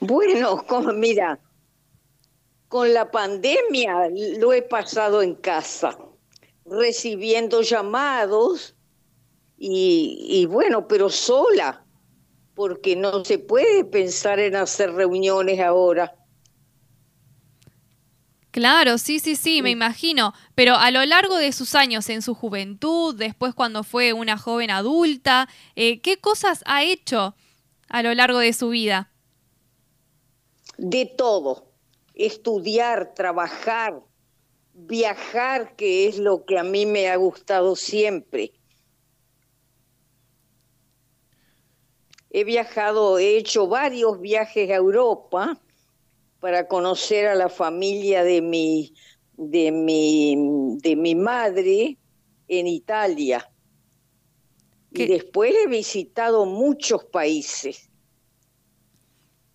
[0.00, 1.38] Bueno, como, mira,
[2.68, 5.98] Con la pandemia lo he pasado en casa,
[6.64, 8.74] recibiendo llamados
[9.58, 11.84] y bueno, pero sola,
[12.54, 16.16] porque no se puede pensar en hacer reuniones ahora.
[18.52, 20.34] Claro, sí, sí, sí, me imagino.
[20.54, 24.70] Pero a lo largo de sus años, en su juventud, después cuando fue una joven
[24.70, 27.34] adulta, eh, ¿qué cosas ha hecho
[27.88, 29.10] a lo largo de su vida?
[30.76, 31.72] De todo.
[32.14, 34.02] Estudiar, trabajar,
[34.74, 38.52] viajar, que es lo que a mí me ha gustado siempre.
[42.28, 45.58] He viajado, he hecho varios viajes a Europa
[46.42, 48.92] para conocer a la familia de mi,
[49.36, 50.34] de mi,
[50.78, 51.96] de mi madre
[52.48, 53.48] en Italia.
[54.90, 57.88] Y después he visitado muchos países.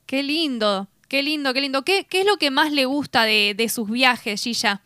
[0.06, 1.84] Qué lindo, qué lindo, qué lindo.
[1.84, 4.82] ¿Qué, qué es lo que más le gusta de, de sus viajes, Gilla?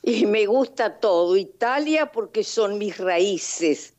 [0.00, 1.36] Y me gusta todo.
[1.36, 3.96] Italia porque son mis raíces.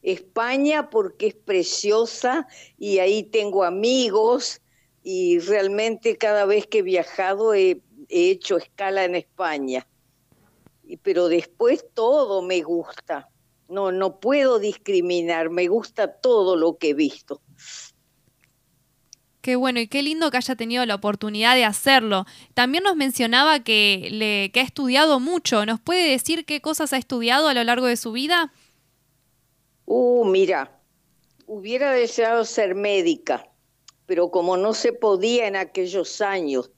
[0.00, 4.62] España porque es preciosa y ahí tengo amigos
[5.04, 9.86] y realmente cada vez que he viajado he, he hecho escala en España.
[10.82, 13.28] Y- Pero después todo me gusta.
[13.68, 17.40] No, no puedo discriminar, me gusta todo lo que he visto.
[19.40, 22.24] Qué bueno y qué lindo que haya tenido la oportunidad de hacerlo.
[22.54, 25.66] También nos mencionaba que, le, que ha estudiado mucho.
[25.66, 28.54] ¿Nos puede decir qué cosas ha estudiado a lo largo de su vida?
[29.84, 30.80] Uh, mira,
[31.46, 33.46] hubiera deseado ser médica,
[34.06, 36.70] pero como no se podía en aquellos años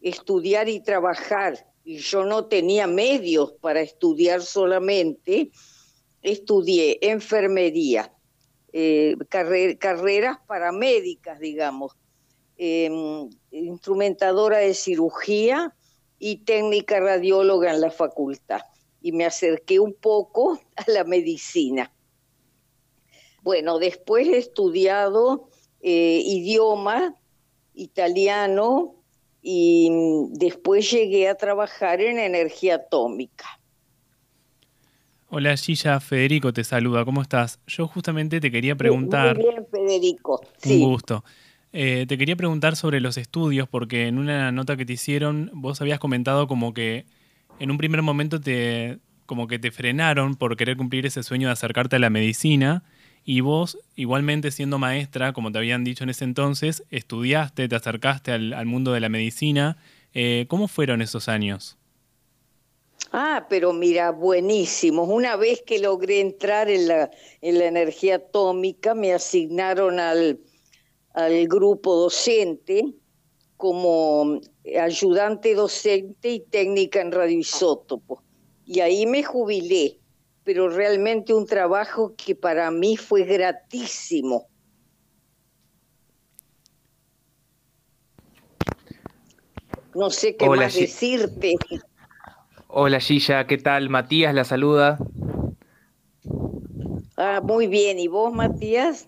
[0.00, 5.50] estudiar y trabajar, y yo no tenía medios para estudiar solamente,
[6.22, 8.12] estudié enfermería,
[8.72, 11.96] eh, carre- carreras paramédicas, digamos,
[12.56, 15.74] em, instrumentadora de cirugía
[16.18, 18.60] y técnica radióloga en la facultad.
[19.02, 21.92] Y me acerqué un poco a la medicina.
[23.42, 25.48] Bueno, después he estudiado
[25.80, 27.14] eh, idioma
[27.74, 28.94] italiano
[29.42, 29.90] y
[30.32, 33.46] después llegué a trabajar en energía atómica.
[35.32, 37.60] Hola Gilla, Federico te saluda, ¿cómo estás?
[37.66, 40.40] Yo justamente te quería preguntar, Muy bien, Federico.
[40.42, 40.78] un Sí.
[40.80, 41.24] gusto,
[41.72, 45.80] Eh, te quería preguntar sobre los estudios porque en una nota que te hicieron vos
[45.80, 47.06] habías comentado como que
[47.60, 51.52] en un primer momento te como que te frenaron por querer cumplir ese sueño de
[51.52, 52.82] acercarte a la medicina
[53.24, 58.32] y vos igualmente siendo maestra, como te habían dicho en ese entonces, estudiaste, te acercaste
[58.32, 59.76] al, al mundo de la medicina.
[60.14, 61.76] Eh, ¿Cómo fueron esos años?
[63.12, 65.08] Ah, pero mira, buenísimos.
[65.08, 70.40] Una vez que logré entrar en la, en la energía atómica, me asignaron al,
[71.14, 72.84] al grupo docente
[73.56, 74.40] como
[74.80, 78.22] ayudante docente y técnica en radioisótopo.
[78.66, 79.99] Y ahí me jubilé,
[80.52, 84.48] pero realmente un trabajo que para mí fue gratísimo.
[89.94, 91.54] No sé qué Hola, más decirte.
[92.66, 93.90] Hola Gilla, ¿qué tal?
[93.90, 94.98] Matías la saluda.
[97.16, 98.00] Ah, muy bien.
[98.00, 99.06] ¿Y vos, Matías?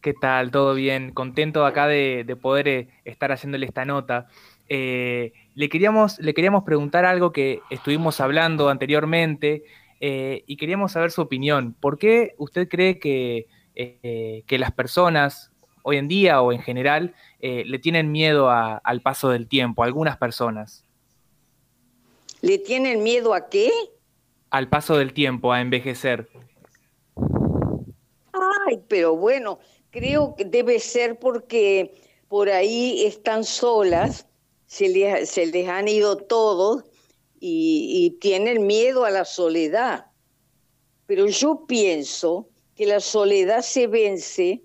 [0.00, 0.50] ¿Qué tal?
[0.50, 1.12] ¿Todo bien?
[1.12, 4.26] Contento acá de, de poder eh, estar haciéndole esta nota.
[4.68, 9.62] Eh, le, queríamos, le queríamos preguntar algo que estuvimos hablando anteriormente
[10.00, 11.74] eh, y queríamos saber su opinión.
[11.78, 15.50] ¿Por qué usted cree que, eh, que las personas
[15.82, 19.82] hoy en día o en general eh, le tienen miedo a- al paso del tiempo?
[19.84, 20.84] Algunas personas.
[22.40, 23.70] ¿Le tienen miedo a qué?
[24.50, 26.28] Al paso del tiempo, a envejecer.
[28.66, 29.58] Ay, pero bueno,
[29.90, 31.94] creo que debe ser porque
[32.28, 34.26] por ahí están solas,
[34.66, 36.84] se les, se les han ido todos
[37.40, 40.06] y, tienen miedo a la soledad.
[41.06, 44.62] Pero yo pienso que la soledad se vence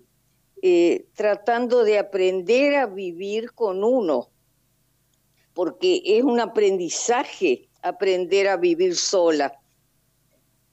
[0.62, 4.30] eh, tratando de aprender a vivir con uno,
[5.54, 9.58] porque es un aprendizaje aprender a vivir sola.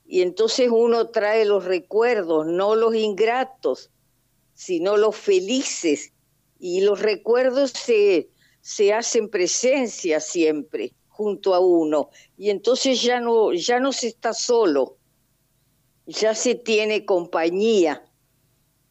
[0.04, 3.90] Y entonces uno trae los recuerdos, no los ingratos,
[4.54, 6.12] sino los felices.
[6.58, 8.28] Y los recuerdos se,
[8.60, 12.10] se hacen presencia siempre junto a uno.
[12.36, 14.96] Y entonces ya no, ya no se está solo,
[16.06, 18.04] ya se tiene compañía.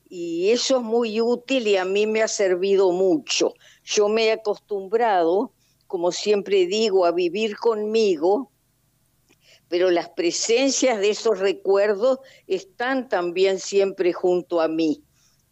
[0.09, 3.53] Y eso es muy útil y a mí me ha servido mucho.
[3.83, 5.53] Yo me he acostumbrado,
[5.87, 8.51] como siempre digo, a vivir conmigo
[9.71, 15.01] pero las presencias de esos recuerdos están también siempre junto a mí.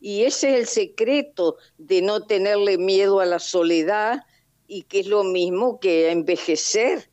[0.01, 4.19] Y ese es el secreto de no tenerle miedo a la soledad
[4.69, 7.09] y que es lo mismo que envejecer,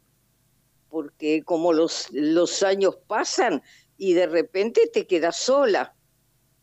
[0.90, 3.62] porque como los, los años pasan
[3.96, 5.94] y de repente te quedas sola.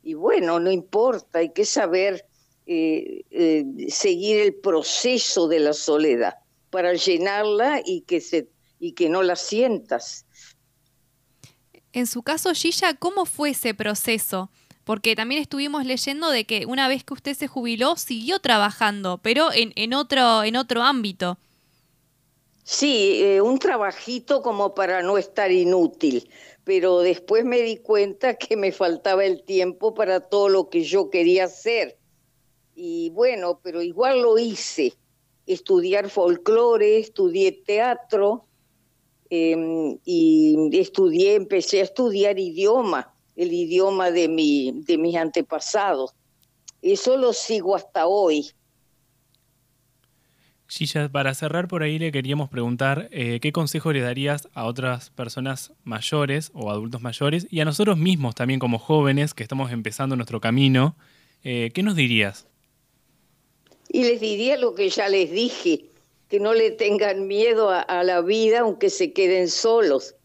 [0.03, 2.25] Y bueno, no importa, hay que saber
[2.67, 6.35] eh, eh, seguir el proceso de la soledad
[6.69, 10.27] para llenarla y que, se, y que no la sientas.
[11.91, 14.51] En su caso, Gilla, ¿cómo fue ese proceso?
[14.83, 19.51] Porque también estuvimos leyendo de que una vez que usted se jubiló, siguió trabajando, pero
[19.53, 21.37] en, en otro, en otro ámbito.
[22.63, 26.29] Sí, eh, un trabajito como para no estar inútil,
[26.63, 31.09] pero después me di cuenta que me faltaba el tiempo para todo lo que yo
[31.09, 31.97] quería hacer.
[32.75, 34.93] Y bueno, pero igual lo hice.
[35.45, 38.45] Estudiar folclore, estudié teatro
[39.29, 46.13] em, y estudié, empecé a estudiar idioma, el idioma de, mi, de mis antepasados.
[46.81, 48.51] Eso lo sigo hasta hoy.
[50.67, 55.11] Gilla, para cerrar por ahí le queríamos preguntar eh, qué consejo le darías a otras
[55.11, 60.15] personas mayores o adultos mayores y a nosotros mismos también como jóvenes que estamos empezando
[60.15, 60.95] nuestro camino.
[61.43, 62.47] Eh, ¿Qué nos dirías?
[63.89, 65.85] Y les diría lo que ya les dije,
[66.27, 70.15] que no le tengan miedo a, a la vida aunque se queden solos,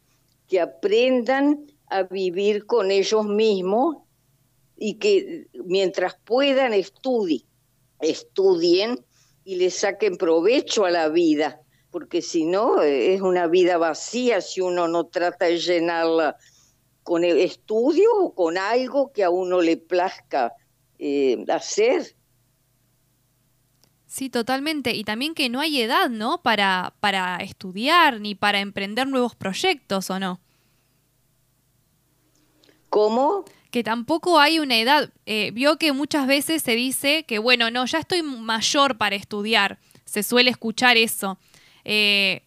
[0.49, 3.97] que aprendan a vivir con ellos mismos
[4.77, 7.43] y que mientras puedan estudien,
[8.01, 9.05] estudien
[9.45, 14.61] y le saquen provecho a la vida, porque si no es una vida vacía si
[14.61, 16.37] uno no trata de llenarla
[17.03, 20.53] con el estudio o con algo que a uno le plazca
[20.99, 22.15] eh, hacer.
[24.07, 24.95] Sí, totalmente.
[24.95, 26.43] Y también que no hay edad, ¿no?
[26.43, 30.41] Para, para estudiar ni para emprender nuevos proyectos, ¿o no?
[32.91, 33.45] ¿Cómo?
[33.71, 35.11] Que tampoco hay una edad.
[35.27, 39.79] Eh, vio que muchas veces se dice que, bueno, no, ya estoy mayor para estudiar.
[40.05, 41.39] Se suele escuchar eso.
[41.85, 42.43] Eh,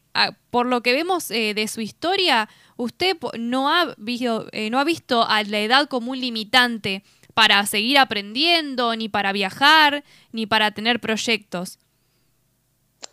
[0.49, 5.23] por lo que vemos eh, de su historia, usted no ha, visto, no ha visto
[5.23, 10.99] a la edad como un limitante para seguir aprendiendo, ni para viajar, ni para tener
[10.99, 11.79] proyectos.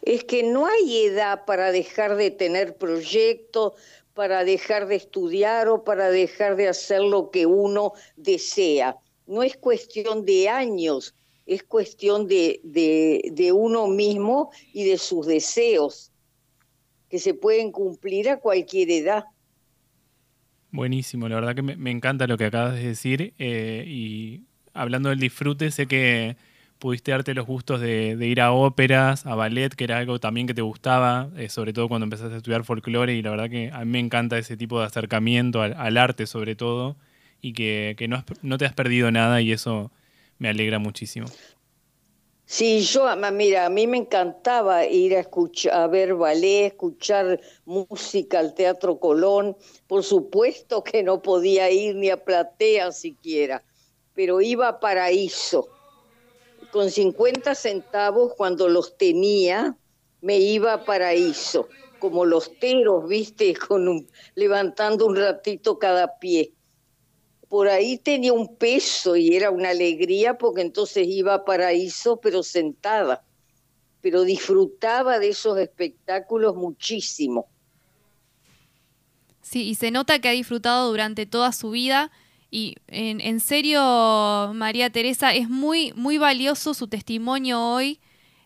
[0.02, 3.74] Es que no hay edad para dejar de tener proyectos,
[4.18, 8.96] para dejar de estudiar o para dejar de hacer lo que uno desea.
[9.28, 11.14] No es cuestión de años,
[11.46, 16.10] es cuestión de, de, uno mismo y de sus deseos,
[17.08, 19.24] que se pueden cumplir a cualquier edad.
[20.72, 24.40] Buenísimo, la verdad que me, me encanta lo que acabas de decir eh, y
[24.74, 26.36] hablando del disfrute, sé que
[26.78, 30.54] pudiste darte los gustos de, ir a óperas, a ballet, que era algo también que
[30.54, 33.80] te gustaba, eh, sobre todo cuando empezaste a estudiar folclore y la verdad que a
[33.80, 36.96] mí me encanta ese tipo de acercamiento al, arte sobre todo
[37.40, 37.96] y que,
[38.42, 39.90] no, te has perdido nada y eso
[40.38, 41.26] me alegra muchísimo.
[42.44, 48.38] Sí, yo, mira, a mí me encantaba ir a escuchar, a ver ballet, escuchar música
[48.38, 49.54] al Teatro Colón.
[49.86, 53.62] Por supuesto que no podía ir ni a Platea siquiera,
[54.14, 55.77] pero iba a Paraíso.
[56.70, 59.76] Con 50 centavos cuando los tenía,
[60.20, 66.52] me iba a Paraíso, como los teros, viste, con un, levantando un ratito cada pie
[67.48, 72.42] por ahí tenía un peso y era una alegría porque entonces iba a paraíso pero
[72.42, 73.24] sentada,
[74.00, 77.48] pero disfrutaba de esos espectáculos muchísimo.
[79.40, 82.10] Sí, y se nota que ha disfrutado durante toda su vida.
[82.50, 88.00] Y en, en serio, María Teresa, es muy, muy valioso su testimonio hoy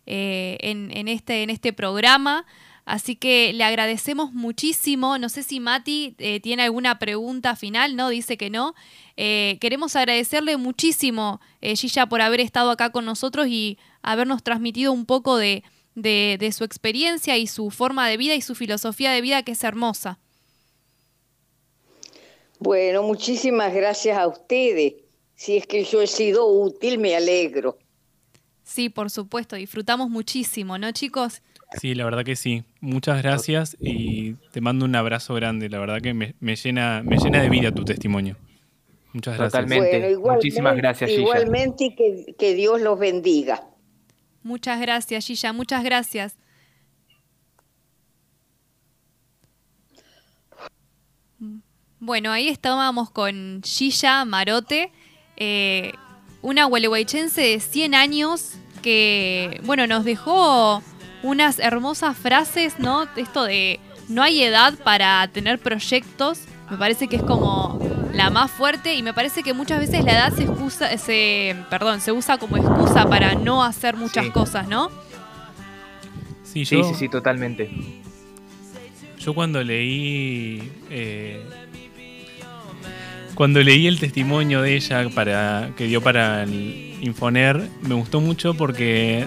[0.07, 2.45] eh, en, en este, en este programa.
[2.85, 5.17] Así que le agradecemos muchísimo.
[5.19, 8.09] No sé si Mati eh, tiene alguna pregunta final, ¿no?
[8.09, 8.75] Dice que no.
[9.17, 14.93] Eh, queremos agradecerle muchísimo, eh, Gilla, por haber estado acá con nosotros y habernos transmitido
[14.93, 15.62] un poco de,
[15.95, 19.53] de, de su experiencia y su forma de vida y su filosofía de vida, que
[19.53, 20.19] es hermosa.
[22.62, 24.94] Bueno, muchísimas gracias a ustedes.
[25.35, 27.77] Si es que yo he sido útil, me alegro.
[28.62, 31.43] Sí, por supuesto, disfrutamos muchísimo, ¿no, chicos?
[31.80, 32.62] Sí, la verdad que sí.
[32.80, 35.68] Muchas gracias y te mando un abrazo grande.
[35.68, 38.37] La verdad que me, me llena, me llena de vida tu testimonio.
[39.12, 39.64] Muchas gracias.
[39.64, 40.16] Totalmente.
[40.16, 41.22] Bueno, Muchísimas gracias, Gilla.
[41.22, 43.66] Igualmente y que, que Dios los bendiga.
[44.45, 46.37] Muchas gracias, Gilla, muchas gracias.
[52.05, 54.90] Bueno, ahí estábamos con Gilla Marote,
[55.36, 55.92] eh,
[56.42, 60.82] una gualeguaychense de 100 años que, bueno, nos dejó
[61.22, 63.07] unas hermosas frases, ¿no?
[63.14, 63.78] Esto de
[64.09, 67.78] no hay edad para tener proyectos, me parece que es como
[68.12, 72.00] la más fuerte y me parece que muchas veces la edad se excusa, se, perdón,
[72.00, 74.30] se usa como excusa para no hacer muchas Sí.
[74.32, 74.90] cosas, ¿no?
[76.42, 77.70] Sí, Sí, sí, sí, totalmente.
[79.20, 80.68] yo cuando leí.
[80.90, 81.46] eh,
[83.35, 88.55] cuando leí el testimonio de ella para que dio para el Infoner, me gustó mucho
[88.55, 89.26] porque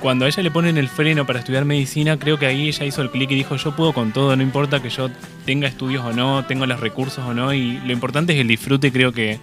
[0.00, 3.02] cuando a ella le ponen el freno para estudiar medicina, creo que ahí ella hizo
[3.02, 5.10] el clic y dijo, yo puedo con todo, no importa que yo
[5.44, 8.90] tenga estudios o no, tengo los recursos o no, y lo importante es el disfrute,
[8.90, 9.38] creo que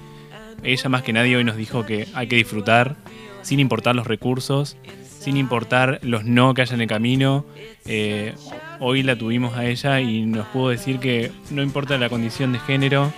[0.63, 2.97] ella más que nadie hoy nos dijo que hay que disfrutar
[3.41, 4.75] sin importar los recursos,
[5.19, 7.45] sin importar los no que haya en el camino.
[7.85, 8.33] Eh,
[8.79, 12.59] hoy la tuvimos a ella y nos pudo decir que no importa la condición de
[12.59, 13.13] género,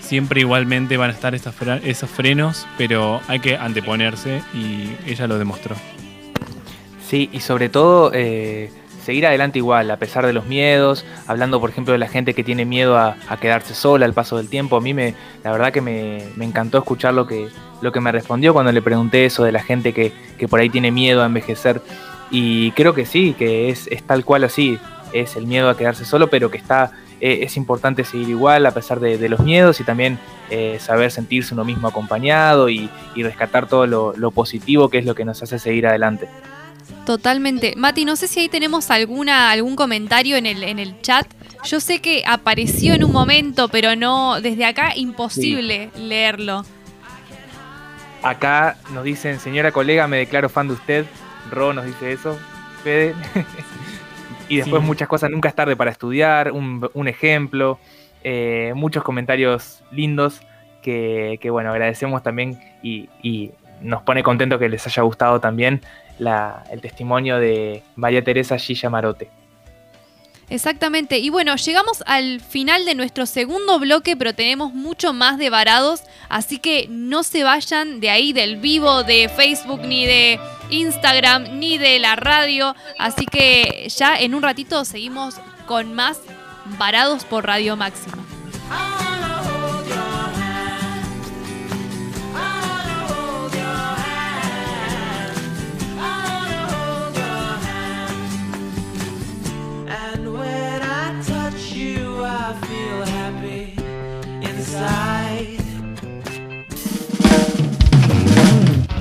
[0.00, 5.38] siempre igualmente van a estar esas esos frenos, pero hay que anteponerse y ella lo
[5.38, 5.76] demostró.
[7.06, 8.70] Sí, y sobre todo eh,
[9.02, 12.44] seguir adelante igual, a pesar de los miedos, hablando por ejemplo de la gente que
[12.44, 14.76] tiene miedo a, a quedarse sola al paso del tiempo.
[14.76, 17.48] A mí me, la verdad que me, me encantó escuchar lo que,
[17.80, 20.68] lo que me respondió cuando le pregunté eso de la gente que, que por ahí
[20.68, 21.80] tiene miedo a envejecer.
[22.30, 24.78] Y creo que sí, que es, es tal cual así,
[25.14, 28.70] es el miedo a quedarse solo, pero que está, eh, es importante seguir igual a
[28.72, 30.18] pesar de, de los miedos y también
[30.50, 35.04] eh, saber sentirse uno mismo acompañado y, y rescatar todo lo, lo positivo que es
[35.04, 36.28] lo que nos hace seguir adelante.
[37.04, 37.74] Totalmente.
[37.76, 41.26] Mati, no sé si ahí tenemos alguna, algún comentario en el, en el chat.
[41.64, 46.64] Yo sé que apareció en un momento, pero no, desde acá imposible leerlo.
[48.22, 51.06] Acá nos dicen, señora colega, me declaro fan de usted.
[51.50, 52.38] Ro nos dice eso.
[52.84, 53.14] Fede.
[54.48, 54.86] y después Sí.
[54.86, 57.78] muchas cosas, nunca es tarde para estudiar, un, un ejemplo,
[58.24, 60.40] eh, muchos comentarios lindos
[60.82, 63.50] que, que, bueno, agradecemos también y, y
[63.82, 65.82] nos pone contento que les haya gustado también
[66.18, 69.28] la- el testimonio de María Teresa Gilla Marote.
[70.50, 71.18] Exactamente.
[71.18, 76.04] Y bueno, llegamos al final de nuestro segundo bloque, pero tenemos mucho más de varados,
[76.30, 80.40] así que no se vayan de ahí del vivo de Facebook, ni de
[80.70, 82.74] Instagram, ni de la radio.
[82.98, 86.20] Así que ya en un ratito seguimos con más
[86.78, 88.18] varados por Radio Máxima.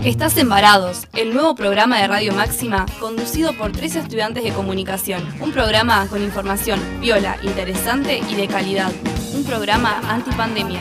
[0.08, 5.22] Estás en Varados, el nuevo programa de Radio Máxima conducido por tres estudiantes de comunicación.
[5.42, 8.90] Un programa con información viola, interesante y de calidad.
[9.36, 10.80] Un programa antipandemia.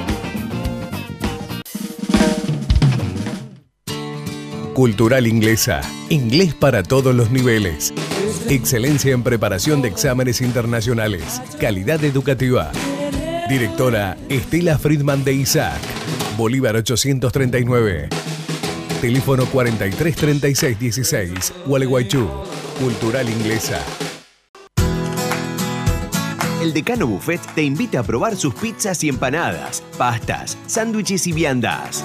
[4.75, 5.81] Cultural Inglesa.
[6.09, 7.93] Inglés para todos los niveles.
[8.49, 11.43] Excelencia en preparación de exámenes internacionales.
[11.59, 12.71] Calidad educativa.
[13.49, 15.81] Directora Estela Friedman de Isaac.
[16.37, 18.09] Bolívar 839.
[19.01, 21.53] Teléfono 433616.
[21.67, 22.29] Gualeguaychú.
[22.81, 23.81] Cultural Inglesa.
[26.63, 32.05] El Decano Buffet te invita a probar sus pizzas y empanadas, pastas, sándwiches y viandas.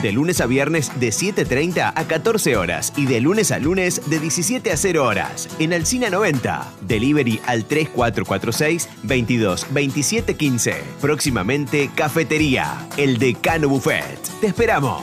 [0.00, 4.18] De lunes a viernes de 7.30 a 14 horas y de lunes a lunes de
[4.18, 5.48] 17 a 0 horas.
[5.58, 6.72] En Alcina 90.
[6.82, 10.82] Delivery al 3446 22 27 15.
[11.00, 12.88] Próximamente Cafetería.
[12.96, 14.18] El Decano Buffet.
[14.40, 15.02] Te esperamos.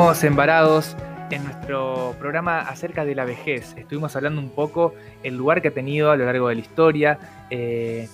[0.00, 0.96] Seguimos embarados
[1.30, 3.74] en nuestro programa acerca de la vejez.
[3.76, 7.18] Estuvimos hablando un poco el lugar que ha tenido a lo largo de la historia,
[7.50, 8.08] eh,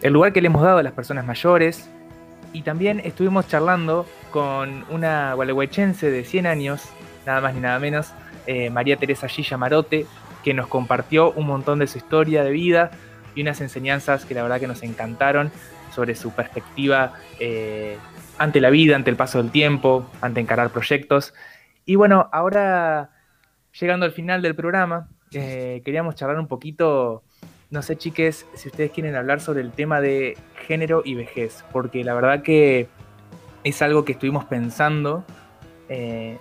[0.00, 1.90] el lugar que le hemos dado a las personas mayores.
[2.54, 6.84] Y también estuvimos charlando con una gualeguaychense de 100 años,
[7.26, 8.14] nada más ni nada menos,
[8.46, 10.06] eh, María Teresa Gilla Marote,
[10.42, 12.90] que nos compartió un montón de su historia de vida
[13.34, 15.52] y unas enseñanzas que la verdad que nos encantaron
[15.94, 17.98] sobre su perspectiva eh,
[18.38, 21.34] ante la vida, ante el paso del tiempo, ante encarar proyectos.
[21.84, 23.10] Y bueno, ahora
[23.78, 27.22] llegando al final del programa, eh, queríamos charlar un poquito,
[27.70, 30.36] no sé chiques, si ustedes quieren hablar sobre el tema de
[30.66, 32.88] género y vejez, porque la verdad que
[33.64, 35.24] es algo que estuvimos pensando,
[35.88, 36.38] eh,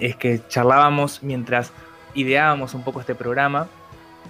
[0.00, 1.72] es que charlábamos mientras
[2.14, 3.68] ideábamos un poco este programa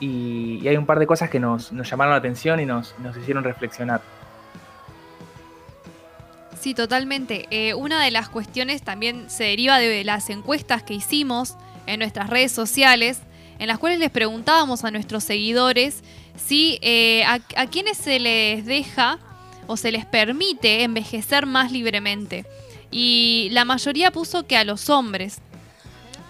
[0.01, 3.45] y, hay un par de cosas que nos, llamaron la atención y nos, nos hicieron
[3.45, 4.01] reflexionar.
[6.65, 7.47] Sí, totalmente.
[7.51, 12.31] Eh, una de las cuestiones también se deriva de las encuestas que hicimos en nuestras
[12.31, 13.21] redes sociales,
[13.59, 16.03] en las cuales les preguntábamos a nuestros seguidores
[16.43, 19.19] si eh, a, a quienes se les deja
[19.67, 22.47] o se les permite envejecer más libremente.
[22.91, 25.41] Y la mayoría puso que a los hombres.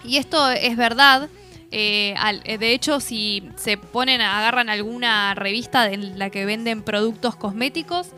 [0.03, 1.29] Y esto es verdad.
[1.71, 2.13] Eh,
[2.59, 8.09] de hecho, si se ponen, agarran alguna revista en la que venden productos cosméticos,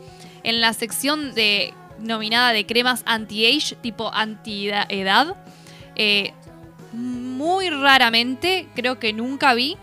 [0.41, 5.35] en la sección de nominada de cremas anti-age, tipo anti-edad.
[5.95, 6.33] Eh,
[6.93, 9.77] muy raramente, creo que nunca vi,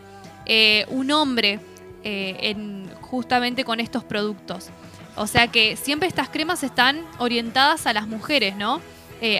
[0.47, 1.61] eh, un hombre
[2.03, 4.71] eh, en, justamente con estos productos.
[5.17, 8.81] O sea que siempre estas cremas están orientadas a las mujeres, ¿no?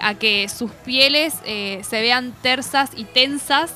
[0.01, 3.75] a que sus pieles se vean tersas y tensas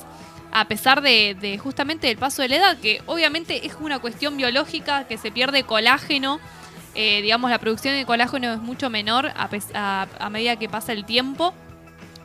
[0.51, 4.35] a pesar de, de, justamente del paso de la edad, que obviamente es una cuestión
[4.35, 6.39] biológica, que se pierde colágeno
[7.01, 11.53] eh, digamos, la producción de colágeno es mucho menor a, medida que pasa el tiempo.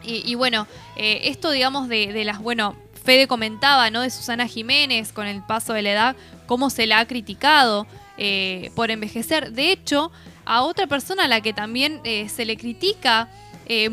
[0.02, 0.66] Y, bueno,
[0.96, 4.00] eh, esto, digamos, de, las, bueno, Fede comentaba, ¿no?
[4.00, 6.16] De Susana Jiménez con el paso de la edad,
[6.46, 7.86] cómo se la ha criticado
[8.18, 9.52] eh, por envejecer.
[9.52, 10.10] De hecho,
[10.44, 13.28] a otra persona a la que también se le critica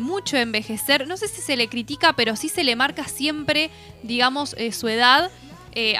[0.00, 3.70] mucho envejecer, no sé si se le critica, pero sí se le marca siempre,
[4.02, 5.30] digamos, su edad,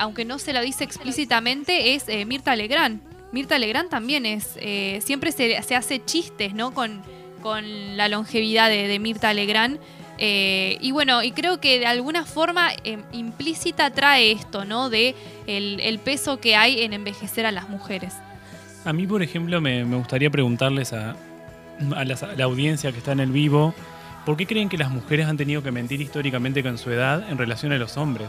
[0.01, 3.12] aunque no se la dice explícitamente, es Mirta Legrand.
[3.33, 6.73] Mirta Legrand también es, eh, siempre se, hace chistes, ¿no?
[6.75, 7.01] Con,
[7.41, 9.79] con la longevidad de, Mirta Legrand.
[10.19, 14.91] Eh, y bueno, y creo que de alguna forma em, implícita trae esto, ¿no?
[14.91, 15.15] De
[15.47, 18.13] el, peso que hay en envejecer a las mujeres.
[18.85, 21.17] A mí, por ejemplo, me, gustaría preguntarles a,
[21.81, 23.75] la audiencia que está en el vivo,
[24.27, 27.39] ¿por qué creen que las mujeres han tenido que mentir históricamente con su edad en
[27.39, 28.29] relación a los hombres?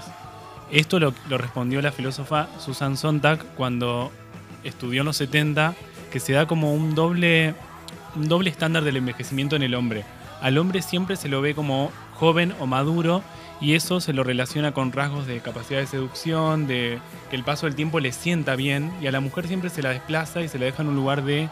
[0.71, 4.11] Esto lo, lo respondió la filósofa Susan Sontag cuando
[4.63, 5.75] estudió en los 70
[6.11, 7.55] que se da como un doble,
[8.15, 10.03] un doble estándar del envejecimiento en el hombre.
[10.41, 13.23] Al hombre siempre se lo ve como joven o maduro
[13.59, 16.99] y eso se lo relaciona con rasgos de capacidad de seducción, de
[17.29, 19.89] que el paso del tiempo le sienta bien y a la mujer siempre se la
[19.89, 21.49] desplaza y se la deja en un lugar de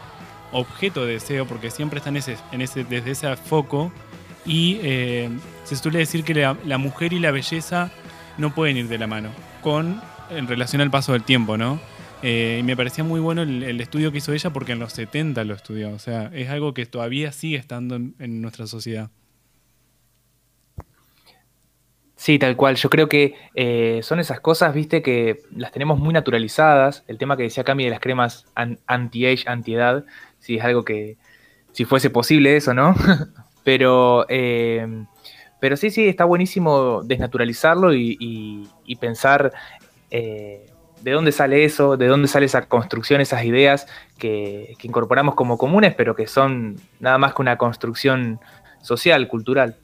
[0.52, 3.92] objeto de deseo porque siempre está ese, en ese, desde ese foco
[4.46, 5.30] y eh,
[5.64, 7.92] se suele decir que la, la, mujer y la belleza
[8.38, 9.30] no pueden ir de la mano
[9.62, 11.80] con en relación al paso del tiempo, ¿no?
[12.24, 15.44] Eh, y me parecía muy bueno el, estudio que hizo ella porque en los 70
[15.44, 15.92] lo estudió.
[15.92, 19.10] O sea, es algo que todavía sigue estando en, nuestra sociedad.
[22.16, 22.76] Sí, tal cual.
[22.76, 27.04] Yo creo que eh, son esas cosas, viste, que las tenemos muy naturalizadas.
[27.08, 28.46] El tema que decía Cami de las cremas
[28.86, 30.06] anti-age, anti-edad,
[30.38, 31.18] si es algo que,
[31.72, 32.94] si fuese posible eso, ¿no?
[33.64, 35.06] pero, eh,
[35.60, 38.70] pero sí, sí, está buenísimo desnaturalizarlo y,
[39.00, 39.52] pensar
[41.02, 43.88] de dónde sale eso, de dónde sale esa construcción, esas ideas
[44.18, 48.40] que, incorporamos como comunes, pero que son nada más que una construcción
[48.82, 49.76] social, cultural.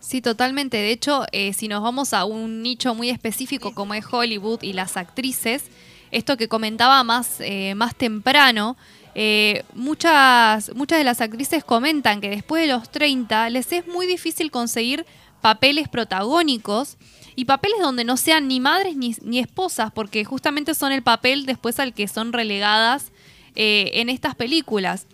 [0.00, 0.76] Sí, totalmente.
[0.76, 4.72] De hecho, eh, si nos vamos a un nicho muy específico como es Hollywood y
[4.72, 5.64] las actrices,
[6.10, 8.76] esto que comentaba más, eh, más temprano,
[9.14, 14.06] eh, muchas, muchas de las actrices comentan que después de los 30 les es muy
[14.06, 15.04] difícil conseguir
[15.40, 16.96] papeles protagónicos
[17.36, 21.78] y papeles donde no sean ni madres ni, esposas, porque justamente son el papel después
[21.78, 23.12] al que son relegadas
[23.54, 25.06] eh, en estas películas.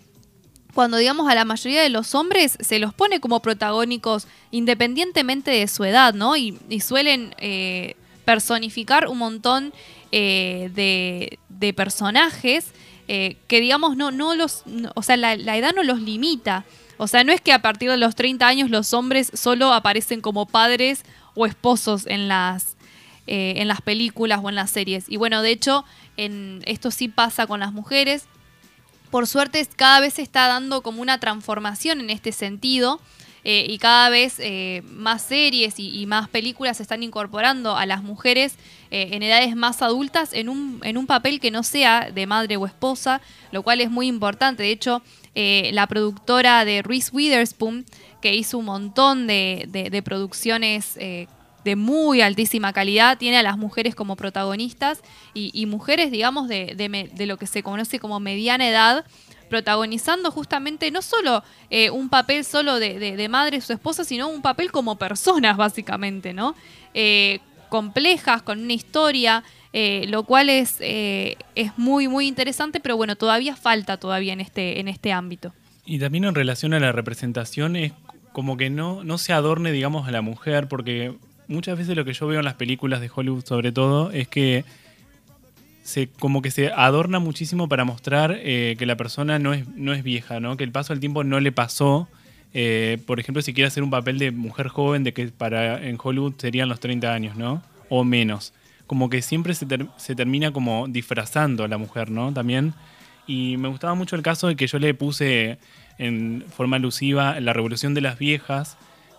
[0.74, 5.68] Cuando digamos a la mayoría de los hombres se los pone como protagónicos independientemente de
[5.68, 6.36] su edad, ¿no?
[6.36, 9.72] Y, suelen eh, personificar un montón
[10.12, 12.72] eh, de, personajes
[13.06, 14.64] que digamos no, no los,
[14.96, 16.64] o sea, la, la edad no los limita.
[16.98, 20.20] O sea, no es que a partir de los 30 años los hombres solo aparecen
[20.20, 21.04] como padres
[21.36, 22.76] o esposos en las,
[23.26, 25.04] eh, en las películas o en las series.
[25.08, 25.84] Y bueno, de hecho,
[26.16, 28.24] en, esto sí pasa con las mujeres.
[29.10, 33.00] Por suerte, cada vez se está dando como una transformación en este sentido.
[33.48, 38.02] Eh, y cada vez eh, más series y, más películas se están incorporando a las
[38.02, 38.56] mujeres
[38.90, 42.56] eh, en edades más adultas en un, en un papel que no sea de madre
[42.56, 43.20] o esposa,
[43.52, 44.64] lo cual es muy importante.
[44.64, 45.00] De hecho,
[45.34, 47.84] la productora de Reese Witherspoon,
[48.20, 50.94] que hizo un montón de, de- de producciones
[51.66, 55.02] de muy altísima calidad, tiene a las mujeres como protagonistas
[55.34, 56.74] y, mujeres, digamos, de,
[57.14, 59.04] de lo que se conoce como mediana edad,
[59.48, 64.42] protagonizando justamente no solo eh, un papel solo de, madre o su esposa, sino un
[64.42, 66.54] papel como personas, básicamente, ¿no?
[66.94, 69.42] Eh, complejas, con una historia,
[69.72, 74.80] eh, lo cual es, es muy, muy interesante, pero bueno, todavía falta todavía en este,
[74.80, 75.52] en este ámbito.
[75.84, 77.92] Y también en relación a la representación es
[78.32, 81.14] como que no, no se adorne, digamos, a la mujer, porque
[81.48, 84.64] muchas veces lo que yo veo en las películas de Hollywood sobre todo es que
[85.86, 89.92] se, como que se adorna muchísimo para mostrar eh, que la persona no es, no
[89.92, 90.56] es vieja, ¿no?
[90.56, 92.08] Que el paso del tiempo no le pasó.
[92.54, 95.96] Eh, por ejemplo, si quiere hacer un papel de mujer joven, de que para en
[96.02, 97.62] Hollywood serían los 30 años, ¿no?
[97.88, 98.52] O menos.
[98.88, 99.64] Como que siempre se,
[99.96, 102.32] se termina como disfrazando a la mujer, ¿no?
[102.32, 102.74] También.
[103.28, 105.58] Y me gustaba mucho el caso de que yo le puse
[105.98, 108.76] en forma alusiva la revolución de las viejas,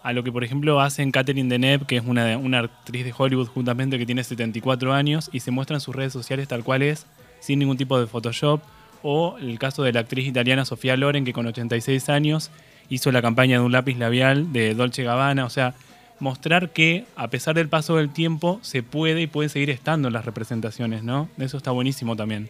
[0.07, 3.47] a lo que por ejemplo hacen Catherine Deneuve, que es una, una actriz de Hollywood
[3.47, 7.05] justamente que tiene 74 años y se muestra en sus redes sociales tal cual es,
[7.41, 8.61] sin ningún tipo de Photoshop,
[9.03, 12.51] o el caso de la actriz italiana Sofía Loren, que con 86 años
[12.87, 15.73] hizo la campaña de un lápiz labial de Dolce Gabbana, o sea,
[16.21, 20.13] mostrar que a pesar del paso del tiempo se puede y puede seguir estando en
[20.13, 21.27] las representaciones, ¿no?
[21.37, 22.47] Eso está buenísimo también.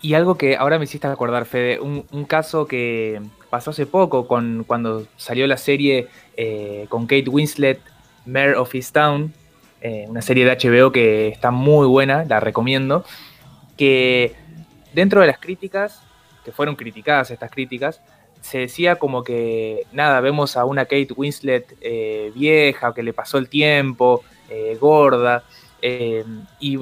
[0.00, 3.20] Y algo que ahora me hiciste acordar, Fede, un, un caso que
[3.50, 6.06] pasó hace poco con, cuando salió la serie
[6.40, 7.80] eh, con Kate Winslet,
[8.24, 9.34] Mayor of Easttown,
[9.80, 13.04] eh, una serie de HBO que está muy buena, la recomiendo,
[13.76, 14.36] que
[14.94, 16.00] dentro de las críticas,
[16.44, 18.00] que fueron criticadas estas críticas,
[18.40, 23.38] se decía como que, nada, vemos a una Kate Winslet eh, vieja, que le pasó
[23.38, 24.22] el tiempo,
[24.80, 25.42] gorda,
[25.82, 26.78] y,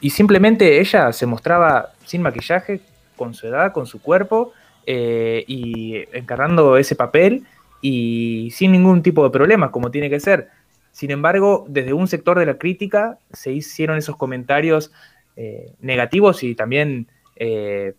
[0.00, 2.82] y simplemente ella se mostraba sin maquillaje,
[3.16, 4.52] con su edad, con su cuerpo,
[4.86, 7.46] y encarnando ese papel
[7.80, 10.48] y sin ningún tipo de problemas, como tiene que ser.
[10.92, 14.92] Sin embargo, desde un sector de la crítica se hicieron esos comentarios
[15.36, 17.94] eh, negativos y también eh,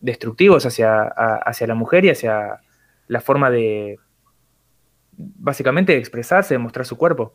[0.00, 2.60] destructivos hacia, hacia la mujer y hacia
[3.08, 3.98] la forma de,
[5.12, 7.34] básicamente, de expresarse, de mostrar su cuerpo.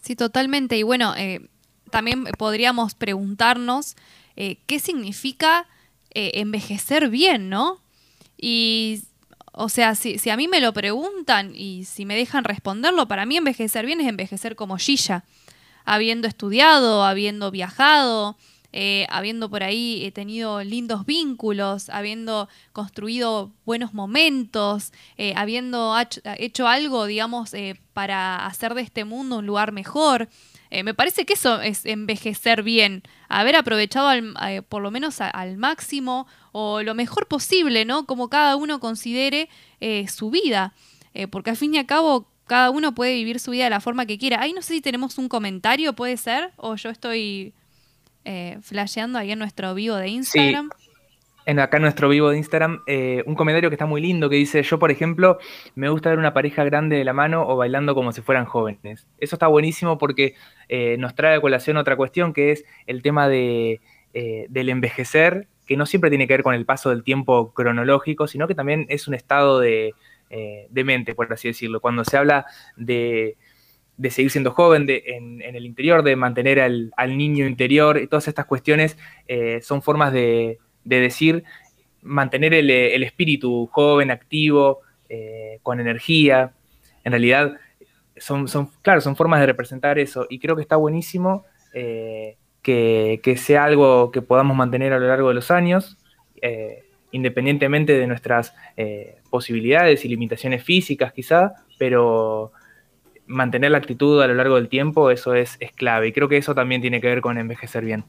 [0.00, 0.76] Sí, totalmente.
[0.78, 1.48] Y bueno, eh,
[1.90, 3.96] también podríamos preguntarnos
[4.36, 5.66] qué significa
[6.12, 7.80] envejecer bien, ¿no?
[8.36, 9.02] Y,
[9.58, 13.24] o sea, si, si a mí me lo preguntan y si me dejan responderlo, para
[13.24, 15.24] mí envejecer bien es envejecer como Gilla,
[15.86, 18.36] habiendo estudiado, habiendo viajado,
[18.74, 25.96] eh, habiendo por ahí eh, tenido lindos vínculos, habiendo construido buenos momentos, eh, habiendo
[26.36, 30.28] hecho algo, digamos, eh, para hacer de este mundo un lugar mejor.
[30.70, 35.20] Eh, me parece que eso es envejecer bien, haber aprovechado al- eh, por lo menos
[35.20, 38.04] a- al máximo o lo mejor posible, ¿no?
[38.06, 39.48] Como cada uno considere
[39.80, 40.72] eh, su vida,
[41.14, 43.80] Eh, porque al fin y al cabo cada uno puede vivir su vida de la
[43.80, 44.40] forma que quiera.
[44.42, 47.54] Ahí no sé si tenemos un comentario, puede ser, o yo estoy
[48.26, 50.68] eh, flasheando ahí en nuestro vivo de Instagram.
[51.46, 54.36] En acá en nuestro vivo de Instagram eh, un comentario que está muy lindo que
[54.36, 55.38] dice, yo por ejemplo
[55.76, 59.06] me gusta ver una pareja grande de la mano o bailando como si fueran jóvenes.
[59.18, 60.34] Eso está buenísimo porque
[60.68, 63.80] eh, nos trae a colación otra cuestión que es el tema de,
[64.12, 68.26] eh, del envejecer, que no siempre tiene que ver con el paso del tiempo cronológico,
[68.26, 69.94] sino que también es un estado de,
[70.28, 71.80] de mente, por así decirlo.
[71.80, 73.36] Cuando se habla de,
[73.96, 78.06] de seguir siendo joven de, en, el interior, de mantener al, al niño interior, y
[78.06, 78.96] todas estas cuestiones
[79.60, 81.44] son formas de, de decir
[82.00, 86.52] mantener el, el espíritu joven, activo, eh, con energía.
[87.04, 87.58] En realidad,
[88.16, 88.46] son,
[88.82, 94.10] claro, son formas de representar eso y creo que está buenísimo eh, que, sea algo
[94.10, 95.98] que podamos mantener a lo largo de los años,
[96.42, 96.82] eh,
[97.12, 102.50] independientemente de nuestras eh, posibilidades y limitaciones físicas quizá, pero
[103.26, 106.38] mantener la actitud a lo largo del tiempo, eso es, es clave y creo que
[106.38, 108.04] eso también tiene que ver con envejecer bien.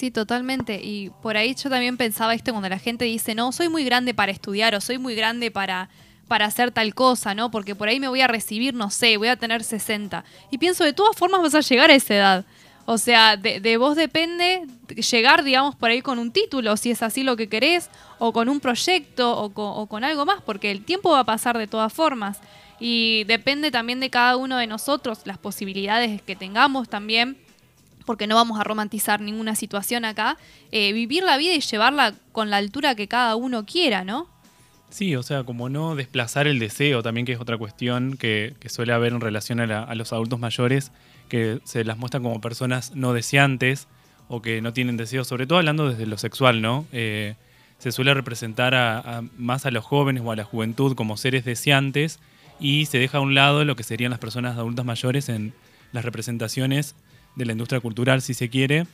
[0.00, 0.80] Sí, totalmente.
[0.82, 4.14] Y por ahí yo también pensaba esto cuando la gente dice, no, soy muy grande
[4.14, 5.90] para estudiar o soy muy grande para,
[6.26, 7.50] para hacer tal cosa, ¿no?
[7.50, 10.24] Porque por ahí me voy a recibir, no sé, voy a tener 60.
[10.50, 12.44] Y pienso, de todas formas vas a llegar a esa edad.
[12.86, 14.66] O sea, de, de vos depende
[15.10, 18.48] llegar, digamos, por ahí con un título, si es así lo que querés, o con
[18.48, 21.66] un proyecto, o con, o con algo más, porque el tiempo va a pasar de
[21.66, 22.40] todas formas.
[22.78, 27.36] Y depende también de cada uno de nosotros, las posibilidades que tengamos también
[28.10, 30.36] porque no vamos a romantizar ninguna situación acá,
[30.72, 34.26] eh, vivir la vida y llevarla con la altura que cada uno quiera, ¿no?
[34.88, 38.94] Sí, o sea, como no desplazar el deseo también, que es otra cuestión que, suele
[38.94, 40.90] haber en relación a, los adultos mayores,
[41.28, 43.86] que se las muestra como personas no deseantes
[44.26, 46.86] o que no tienen deseo, sobre todo hablando desde lo sexual, ¿no?
[46.90, 47.36] Eh,
[47.78, 52.18] se suele representar a- más a los jóvenes o a la juventud como seres deseantes
[52.58, 55.54] y se deja a un lado lo que serían las personas adultas mayores en
[55.92, 56.96] las representaciones
[57.36, 58.86] de la industria cultural, si se quiere,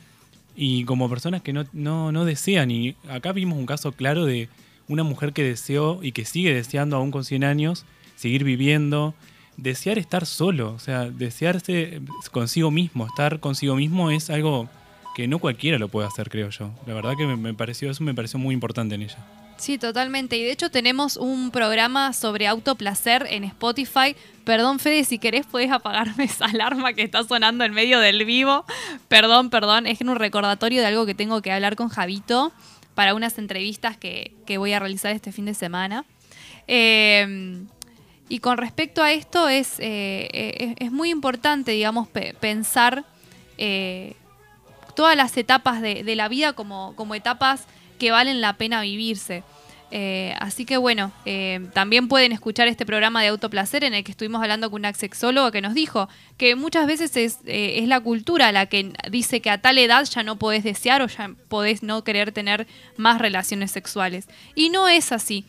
[0.55, 2.71] y como personas que no, no, no desean.
[2.71, 4.49] Y acá vimos un caso claro de
[4.87, 7.85] una mujer que deseó y que sigue deseando aún con 100 años
[8.15, 9.13] seguir viviendo,
[9.57, 14.69] desear estar solo, o sea, desearse consigo mismo, estar consigo mismo es algo
[15.15, 16.71] que no cualquiera lo puede hacer, creo yo.
[16.85, 19.17] La verdad que me, pareció, eso me pareció muy importante en ella.
[19.57, 20.37] Sí, totalmente.
[20.37, 24.15] Y de hecho tenemos un programa sobre autoplacer en Spotify.
[24.45, 28.65] Perdón, Fede, si querés puedes apagarme esa alarma que está sonando en medio del vivo.
[29.07, 29.87] Perdón, perdón.
[29.87, 32.51] Es un recordatorio de algo que tengo que hablar con Javito
[32.93, 36.05] para unas entrevistas que, que voy a realizar este fin de semana.
[36.67, 37.63] Eh,
[38.29, 43.05] y con respecto a esto es, eh, eh, es, es muy importante, digamos, pe- pensar
[43.57, 44.15] eh,
[44.95, 47.65] todas las etapas de, de la vida como, como etapas
[47.97, 49.43] que valen la pena vivirse.
[49.89, 54.11] Eh, así que bueno, eh, también pueden escuchar este programa de autoplacer en el que
[54.11, 58.01] estuvimos hablando con una sexóloga que nos dijo que muchas veces es, eh, es la
[58.01, 61.83] cultura la que dice que a tal edad ya no podés desear o ya podés
[61.83, 62.67] no querer tener
[62.97, 64.27] más relaciones sexuales.
[64.55, 65.45] Y no es así.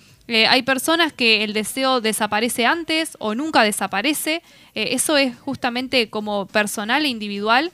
[0.51, 4.43] Hay personas que el deseo desaparece antes o nunca desaparece.
[4.75, 7.73] Eso es justamente como personal e individual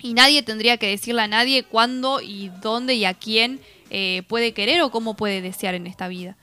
[0.00, 3.60] y nadie tendría que decirle a nadie cuándo y dónde y a quién
[3.90, 6.36] eh, puede querer o cómo puede desear en esta vida.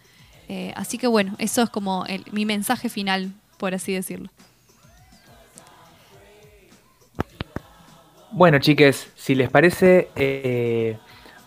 [0.50, 4.30] Eh, así que bueno, eso es como el- mi mensaje final, por así decirlo.
[8.32, 10.98] Bueno, chiques, si les parece, eh,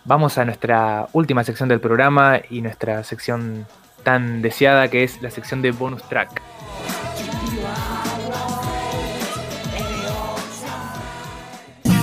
[0.05, 3.65] vamos a nuestra última sección del programa y nuestra sección
[4.03, 6.41] tan deseada que es la sección de bonus track.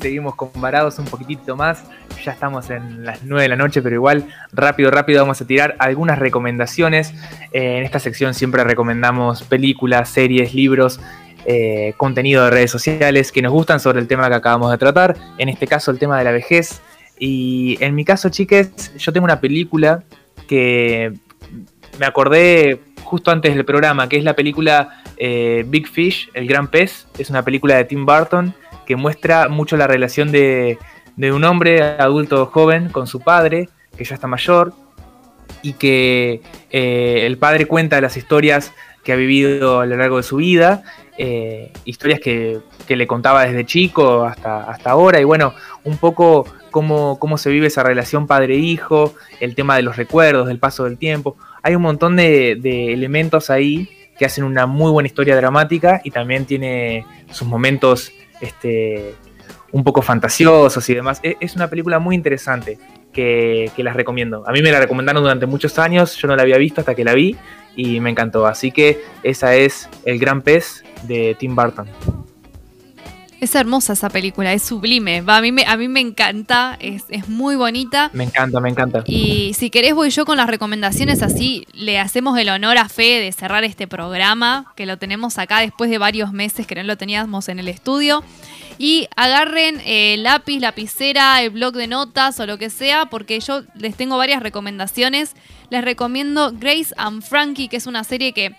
[0.00, 1.84] Seguimos con varados un poquitito más.
[2.24, 5.76] Ya estamos en las 9 de la noche, pero igual rápido, rápido vamos a tirar
[5.78, 7.12] algunas recomendaciones.
[7.52, 11.00] Eh, en esta sección siempre recomendamos películas, series, libros,
[11.44, 15.16] eh, contenido de redes sociales que nos gustan sobre el tema que acabamos de tratar.
[15.38, 16.80] En este caso, el tema de la vejez.
[17.18, 20.02] Y en mi caso, chiques, yo tengo una película
[20.48, 21.12] que
[21.98, 26.68] me acordé justo antes del programa, que es la película eh, Big Fish, El Gran
[26.68, 27.06] Pez.
[27.18, 28.54] Es una película de Tim Burton
[28.90, 30.76] que muestra mucho la relación de,
[31.16, 34.72] un hombre adulto joven con su padre, que ya está mayor,
[35.62, 38.72] y que eh, el padre cuenta las historias
[39.04, 40.82] que ha vivido a lo largo de su vida,
[41.18, 46.46] eh, historias que, que le contaba desde chico hasta, hasta ahora, y bueno, un poco
[46.72, 50.98] cómo, cómo se vive esa relación padre-hijo, el tema de los recuerdos, del paso del
[50.98, 51.36] tiempo.
[51.62, 52.58] Hay un montón de
[52.92, 53.88] elementos ahí
[54.18, 59.14] que hacen una muy buena historia dramática y también tiene sus momentos este,
[59.72, 61.20] un poco fantasiosos y demás.
[61.22, 62.78] E- Es una película muy interesante
[63.12, 64.44] que, que las recomiendo.
[64.46, 67.04] A mí me la recomendaron durante muchos años, yo no la había visto hasta que
[67.04, 67.36] la vi
[67.76, 68.46] y me encantó.
[68.46, 71.88] Así que esa es El Gran Pez de Tim Burton.
[73.40, 75.22] Es hermosa esa película, es sublime.
[75.22, 78.10] Va, a, mí me, a mí me encanta, es, es muy bonita.
[78.12, 79.02] Me encanta, me encanta.
[79.06, 83.18] Y si querés voy yo con las recomendaciones, así le hacemos el honor a Fe
[83.18, 86.98] de cerrar este programa, que lo tenemos acá después de varios meses que no lo
[86.98, 88.22] teníamos en el estudio.
[88.76, 93.62] Y agarren eh, lápiz, lapicera, el blog de notas o lo que sea, porque yo
[93.74, 95.34] les tengo varias recomendaciones.
[95.70, 98.54] Les recomiendo Grace and Frankie, que es una serie que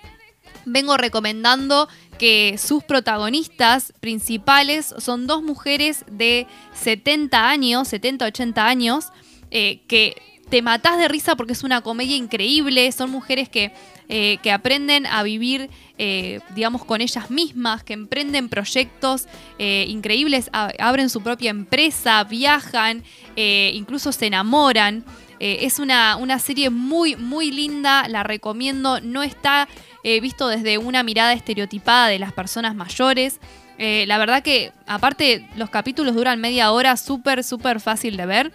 [0.65, 1.87] vengo recomendando
[2.21, 6.45] que sus protagonistas principales son dos mujeres de
[6.75, 9.05] 70 años, 70, 80 años,
[9.49, 12.91] eh, que te matás de risa porque es una comedia increíble.
[12.91, 13.73] Son mujeres que,
[14.07, 19.25] eh, que aprenden a vivir, eh, digamos, con ellas mismas, que emprenden proyectos
[19.57, 23.03] increíbles, abren su propia empresa, viajan,
[23.35, 25.03] incluso se enamoran.
[25.43, 29.01] Eh, es una, una serie muy, muy linda, la recomiendo.
[29.01, 29.67] No está
[30.03, 33.39] eh, visto desde una mirada estereotipada de las personas mayores.
[33.79, 38.51] Eh, la verdad que, aparte, los capítulos duran media hora, súper, súper fácil de ver.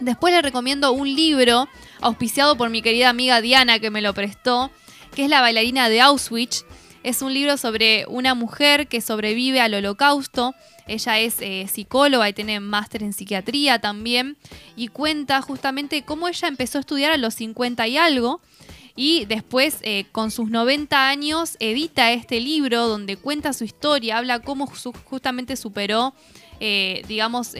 [0.00, 1.68] Después les recomiendo un libro
[2.00, 4.70] auspiciado por mi querida amiga Diana que me lo prestó,
[5.14, 6.64] que es La bailarina de Auschwitz.
[7.06, 10.56] Es un libro sobre una mujer que sobrevive al holocausto.
[10.88, 14.36] Ella es eh, psicóloga y tiene máster en psiquiatría también.
[14.74, 18.40] Y cuenta justamente cómo ella empezó a estudiar a los 50 y algo.
[18.96, 24.40] Y después, eh, con sus 90 años, edita este libro donde cuenta su historia, habla
[24.40, 26.12] cómo justamente superó
[26.58, 27.52] eh, digamos,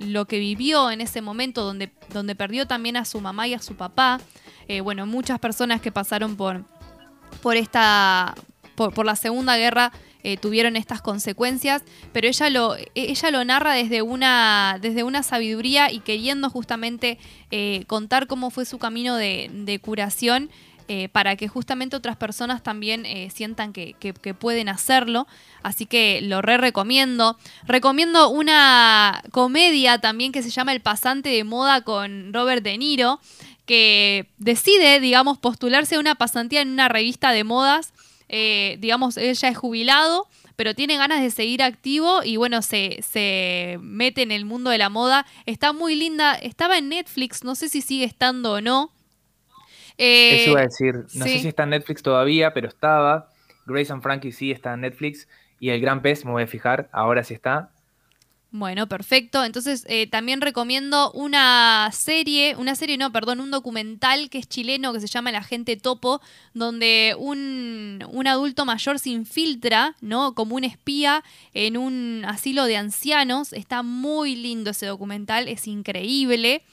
[0.00, 3.60] lo que vivió en ese momento donde, donde perdió también a su mamá y a
[3.60, 4.20] su papá.
[4.82, 6.66] Bueno, muchas personas que pasaron por,
[7.40, 8.34] por esta.
[8.88, 13.74] Por, la Segunda Guerra eh, tuvieron estas consecuencias, pero ella lo, e- ella lo narra
[13.74, 17.18] desde una, desde una sabiduría y queriendo justamente
[17.50, 20.50] eh, contar cómo fue su camino de, de curación
[20.88, 25.28] eh, para que justamente otras personas también sientan que, que- que pueden hacerlo.
[25.62, 27.38] Así que lo re recomiendo.
[27.64, 33.20] Recomiendo una comedia también que se llama El pasante de moda con Robert De Niro,
[33.66, 37.92] que decide, digamos, postularse a una pasantía en una revista de modas.
[38.32, 42.98] Eh, digamos, él ya es jubilado, pero tiene ganas de seguir activo y bueno, se,
[43.02, 45.26] se mete en el mundo de la moda.
[45.46, 46.34] Está muy linda.
[46.34, 48.92] Estaba en Netflix, no sé si sigue estando o no.
[49.98, 51.32] Eh, Eso iba a decir, no sí.
[51.32, 53.28] sé si está en Netflix todavía, pero estaba.
[53.66, 55.26] Grace and Frankie sí está en Netflix.
[55.58, 57.70] Y El Gran Pez, me voy a fijar, ahora sí está.
[58.52, 59.44] Bueno, perfecto.
[59.44, 64.92] Entonces eh, también recomiendo una serie, una serie no, perdón, un documental que es chileno
[64.92, 66.20] que se llama El Agente Topo,
[66.52, 70.34] donde un, un adulto mayor se infiltra, ¿no?
[70.34, 71.22] Como un espía
[71.54, 73.52] en un asilo de ancianos.
[73.52, 76.64] Está muy lindo ese documental, es increíble.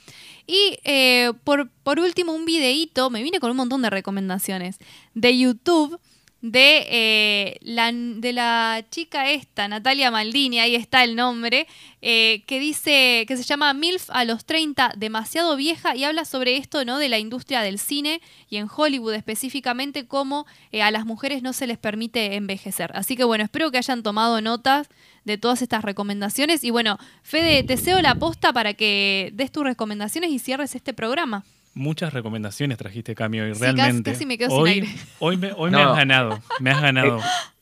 [0.48, 4.80] Y eh, por, por último, un videíto, me vine con un montón de recomendaciones,
[5.14, 6.00] de YouTube
[6.42, 11.68] de, eh, la, de la chica esta, Natalia Maldini, ahí está el nombre,
[12.02, 16.58] eh, que dice que se llama MILF a los 30, demasiado vieja, y habla sobre
[16.58, 17.00] esto, ¿no?
[17.00, 21.54] De la industria del cine y en Hollywood específicamente, cómo eh, a las mujeres no
[21.54, 22.92] se les permite envejecer.
[22.94, 24.90] Así que bueno, espero que hayan tomado notas
[25.26, 26.64] de todas estas recomendaciones.
[26.64, 30.94] Y bueno, Fede, te cedo la posta para que des tus recomendaciones y cierres este
[30.94, 31.44] programa.
[31.78, 34.12] Muchas recomendaciones trajiste, Cami, hoy, Sí, realmente.
[34.12, 34.88] casi- casi me quedo sin hoy, aire.
[35.20, 37.20] Hoy, me, hoy me has ganado, me has ganado.
[37.20, 37.22] Eh,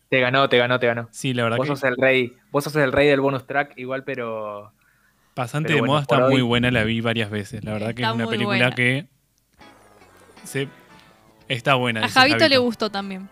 [0.09, 1.09] te ganó, te ganó, te ganó.
[1.11, 3.74] Sí, la verdad Vos que sos el rey, vos sos el rey del bonus track,
[3.78, 4.72] igual, pero.
[5.34, 7.63] Pasante pero de bueno, moda está muy buena, la vi varias veces.
[7.66, 8.72] La verdad que Está es una película buena.
[8.76, 9.05] que
[10.45, 10.70] se,
[11.49, 12.01] está buena.
[12.01, 13.28] A dice Javito le gustó también.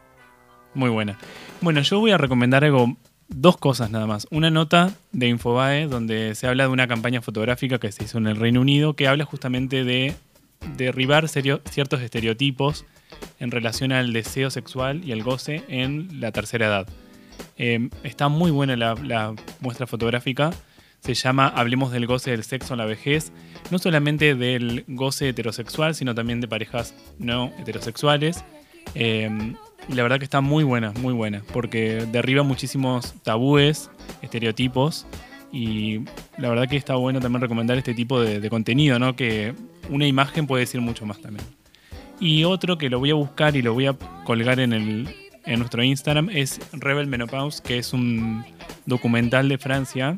[0.74, 1.18] Muy buena.
[1.62, 2.98] Bueno, yo voy a recomendar algo,
[3.30, 4.28] dos cosas nada más.
[4.32, 8.28] Una nota de Infobae donde se habla de una campaña fotográfica que se hizo en
[8.28, 10.16] el Reino Unido que habla justamente de
[10.76, 12.86] derribar ciertos estereotipos
[13.40, 16.88] en relación al deseo sexual y el goce en la tercera edad.
[17.58, 20.52] Eh, está muy buena la, muestra fotográfica.
[21.02, 23.32] Se llama Hablemos del goce del sexo en la vejez.
[23.72, 28.44] No solamente del goce heterosexual, sino también de parejas no heterosexuales.
[28.96, 29.30] Eh,
[29.90, 33.90] y la verdad que está muy buena, muy buena, porque derriba muchísimos tabúes,
[34.22, 35.06] estereotipos.
[35.52, 36.00] Y
[36.38, 39.16] la verdad que está bueno también recomendar este tipo de, de contenido, ¿no?
[39.16, 39.54] Que
[39.90, 41.46] una imagen puede decir mucho más también.
[42.20, 45.16] Y otro que lo voy a buscar y lo voy a colgar en, el,
[45.46, 48.46] en nuestro Instagram es Rebel Menopause, que es un
[48.86, 50.18] documental de Francia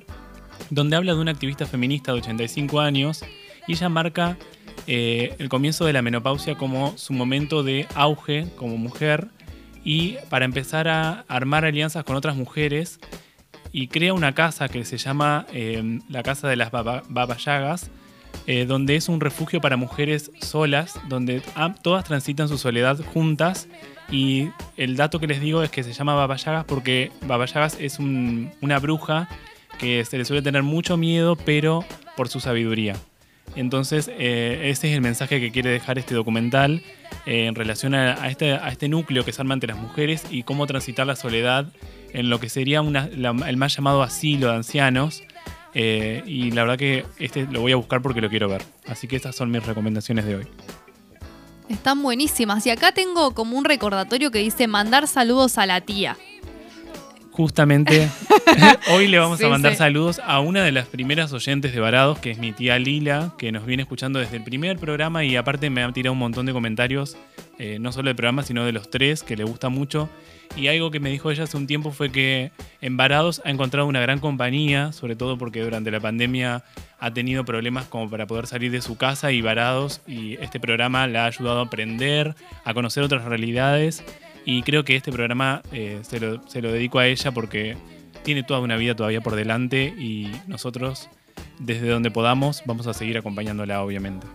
[0.70, 3.24] donde habla de una activista feminista de 85 años
[3.68, 4.38] y ella marca
[4.88, 9.30] eh, el comienzo de la menopausia como su momento de auge como mujer
[9.84, 12.99] y para empezar a armar alianzas con otras mujeres
[13.72, 17.03] y crea una casa que se llama eh, la Casa de las Baba,
[18.47, 23.67] eh, donde es un refugio para mujeres solas, donde am- todas transitan su soledad juntas.
[24.11, 27.77] Y el dato que les digo es que se llama Baba Yagas porque Baba Yagas
[27.79, 29.27] es un- una bruja
[29.79, 31.83] que se le suele tener mucho miedo, pero
[32.15, 32.95] por su sabiduría.
[33.55, 36.81] Entonces, eh, ese es el mensaje que quiere dejar este documental
[37.25, 40.67] eh, en relación este, a este núcleo que se arma entre las mujeres y cómo
[40.67, 41.67] transitar la soledad
[42.13, 45.23] en lo que sería el más llamado asilo de ancianos.
[45.78, 48.63] Eh, y la verdad que este lo voy a buscar porque lo quiero ver.
[48.88, 50.47] Así que estas son mis recomendaciones de hoy.
[51.69, 52.65] Están buenísimas.
[52.65, 56.17] Y acá tengo como un recordatorio que dice mandar saludos a la tía.
[57.36, 58.07] Justamente
[58.93, 59.79] hoy le vamos Sí, a mandar sí.
[59.79, 63.51] saludos a una de las primeras oyentes de Varados, que es mi tía Lila, que
[63.51, 66.53] nos viene escuchando desde el primer programa y aparte me ha tirado un montón de
[66.53, 67.17] comentarios,
[67.59, 70.07] eh, no solo del programa, sino de los tres, que le gusta mucho.
[70.55, 73.86] Y algo que me dijo ella hace un tiempo fue que en Varados ha encontrado
[73.86, 76.63] una gran compañía, sobre todo porque durante la pandemia
[76.99, 81.05] ha tenido problemas como para poder salir de su casa y Varados y este programa
[81.07, 82.33] la ha ayudado a aprender,
[82.63, 84.03] a conocer otras realidades
[84.45, 87.75] y creo que este programa eh, se, lo, se lo dedico a ella porque
[88.23, 91.09] tiene toda una vida todavía por delante y nosotros
[91.59, 94.27] desde donde podamos vamos a seguir acompañándola obviamente.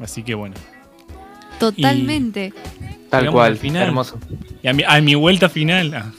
[0.00, 0.56] Así que bueno.
[1.58, 2.52] Totalmente.
[3.08, 3.84] Tal cual, al final.
[3.84, 4.18] hermoso.
[4.62, 6.12] Y a mi, a mi vuelta final.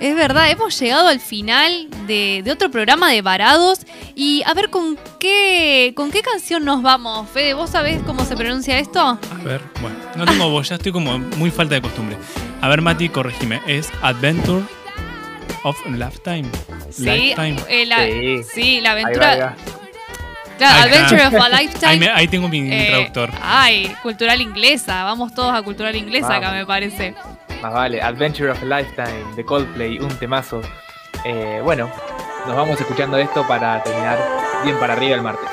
[0.00, 3.80] Es verdad, hemos llegado al final de, de otro programa de Varados.
[4.14, 7.54] Y a ver con qué, con qué canción nos vamos, Fede.
[7.54, 9.00] ¿Vos sabés cómo se pronuncia esto?
[9.00, 12.16] A ver, bueno, no tengo voz, ya estoy como muy falta de costumbre.
[12.60, 13.60] A ver, Mati, corregime.
[13.66, 14.62] Es Adventure
[15.64, 16.48] of Lifetime.
[16.90, 17.56] Sí, Lifetime.
[17.68, 18.38] eh, la, Sí.
[18.54, 19.32] sí, la Ahí va, aventura.
[19.32, 19.56] ahí va.
[20.58, 20.82] Claro.
[20.82, 21.96] Adventure of a Lifetime.
[21.98, 23.30] me- ahí tengo mi Eh, traductor.
[23.42, 25.04] Ay, cultural inglesa.
[25.04, 27.14] Vamos todos a cultural inglesa acá, me parece.
[27.62, 30.60] Más vale, Adventure of a Lifetime de Coldplay, un temazo.
[31.24, 31.90] Eh, bueno,
[32.46, 34.18] nos vamos escuchando esto para terminar
[34.64, 35.48] bien para arriba el martes.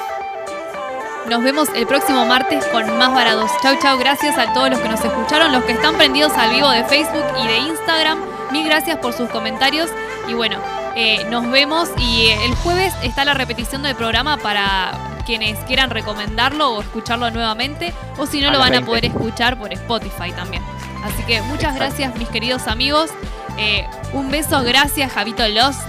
[1.30, 3.50] Nos vemos el próximo martes con más varados.
[3.64, 3.98] Chau, chau.
[3.98, 7.26] Gracias a todos los que nos escucharon, los que están prendidos al vivo de Facebook
[7.42, 8.20] y de Instagram.
[8.52, 9.90] Mil gracias por sus comentarios.
[10.28, 10.60] Y bueno,
[10.96, 11.90] eh, nos vemos.
[11.98, 14.94] Y eh, el jueves está la repetición del programa para
[15.26, 17.94] quienes quieran recomendarlo o escucharlo nuevamente.
[18.18, 18.86] O si no, A lo van a 20.
[18.88, 20.64] poder escuchar por Spotify también.
[21.04, 21.80] Así que muchas Exacto.
[21.80, 23.10] gracias, mis queridos amigos.
[23.58, 25.80] Eh, un beso, gracias, Javito Lost,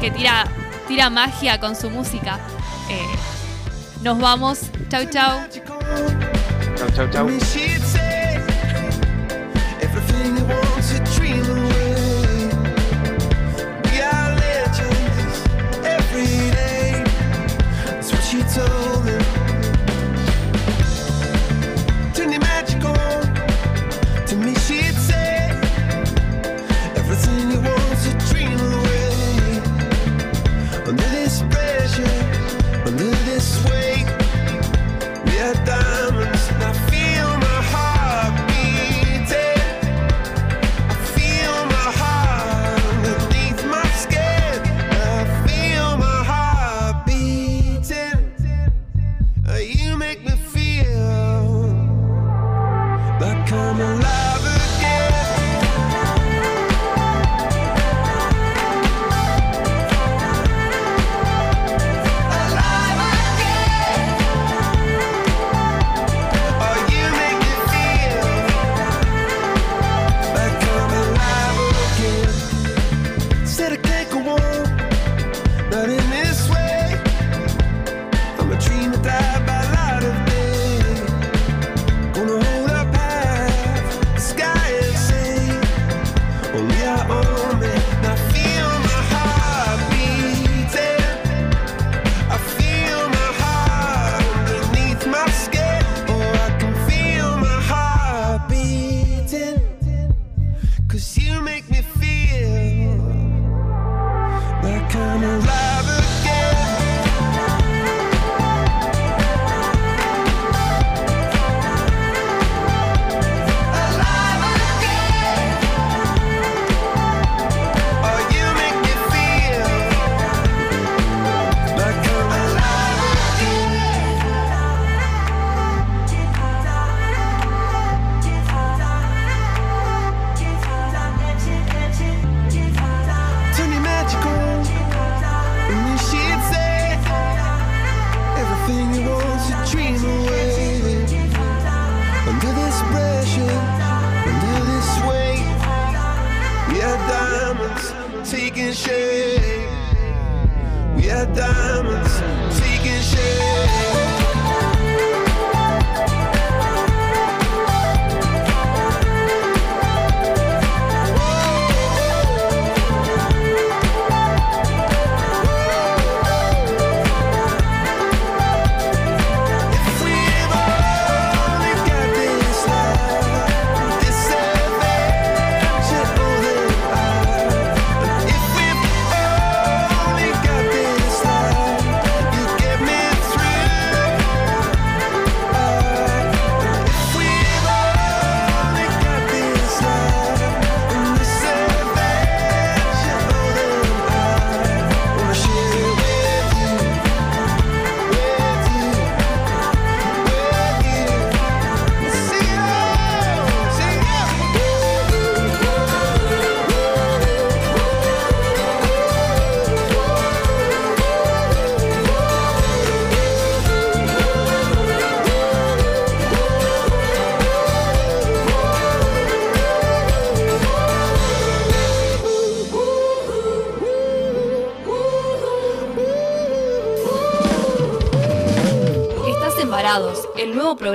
[0.00, 0.44] que tira,
[0.88, 2.38] tira magia con su música.
[2.90, 3.00] Eh,
[4.02, 4.60] nos vamos.
[4.90, 5.40] Chau, chau.
[6.76, 7.28] Chau, chau, chau.
[18.54, 18.91] So.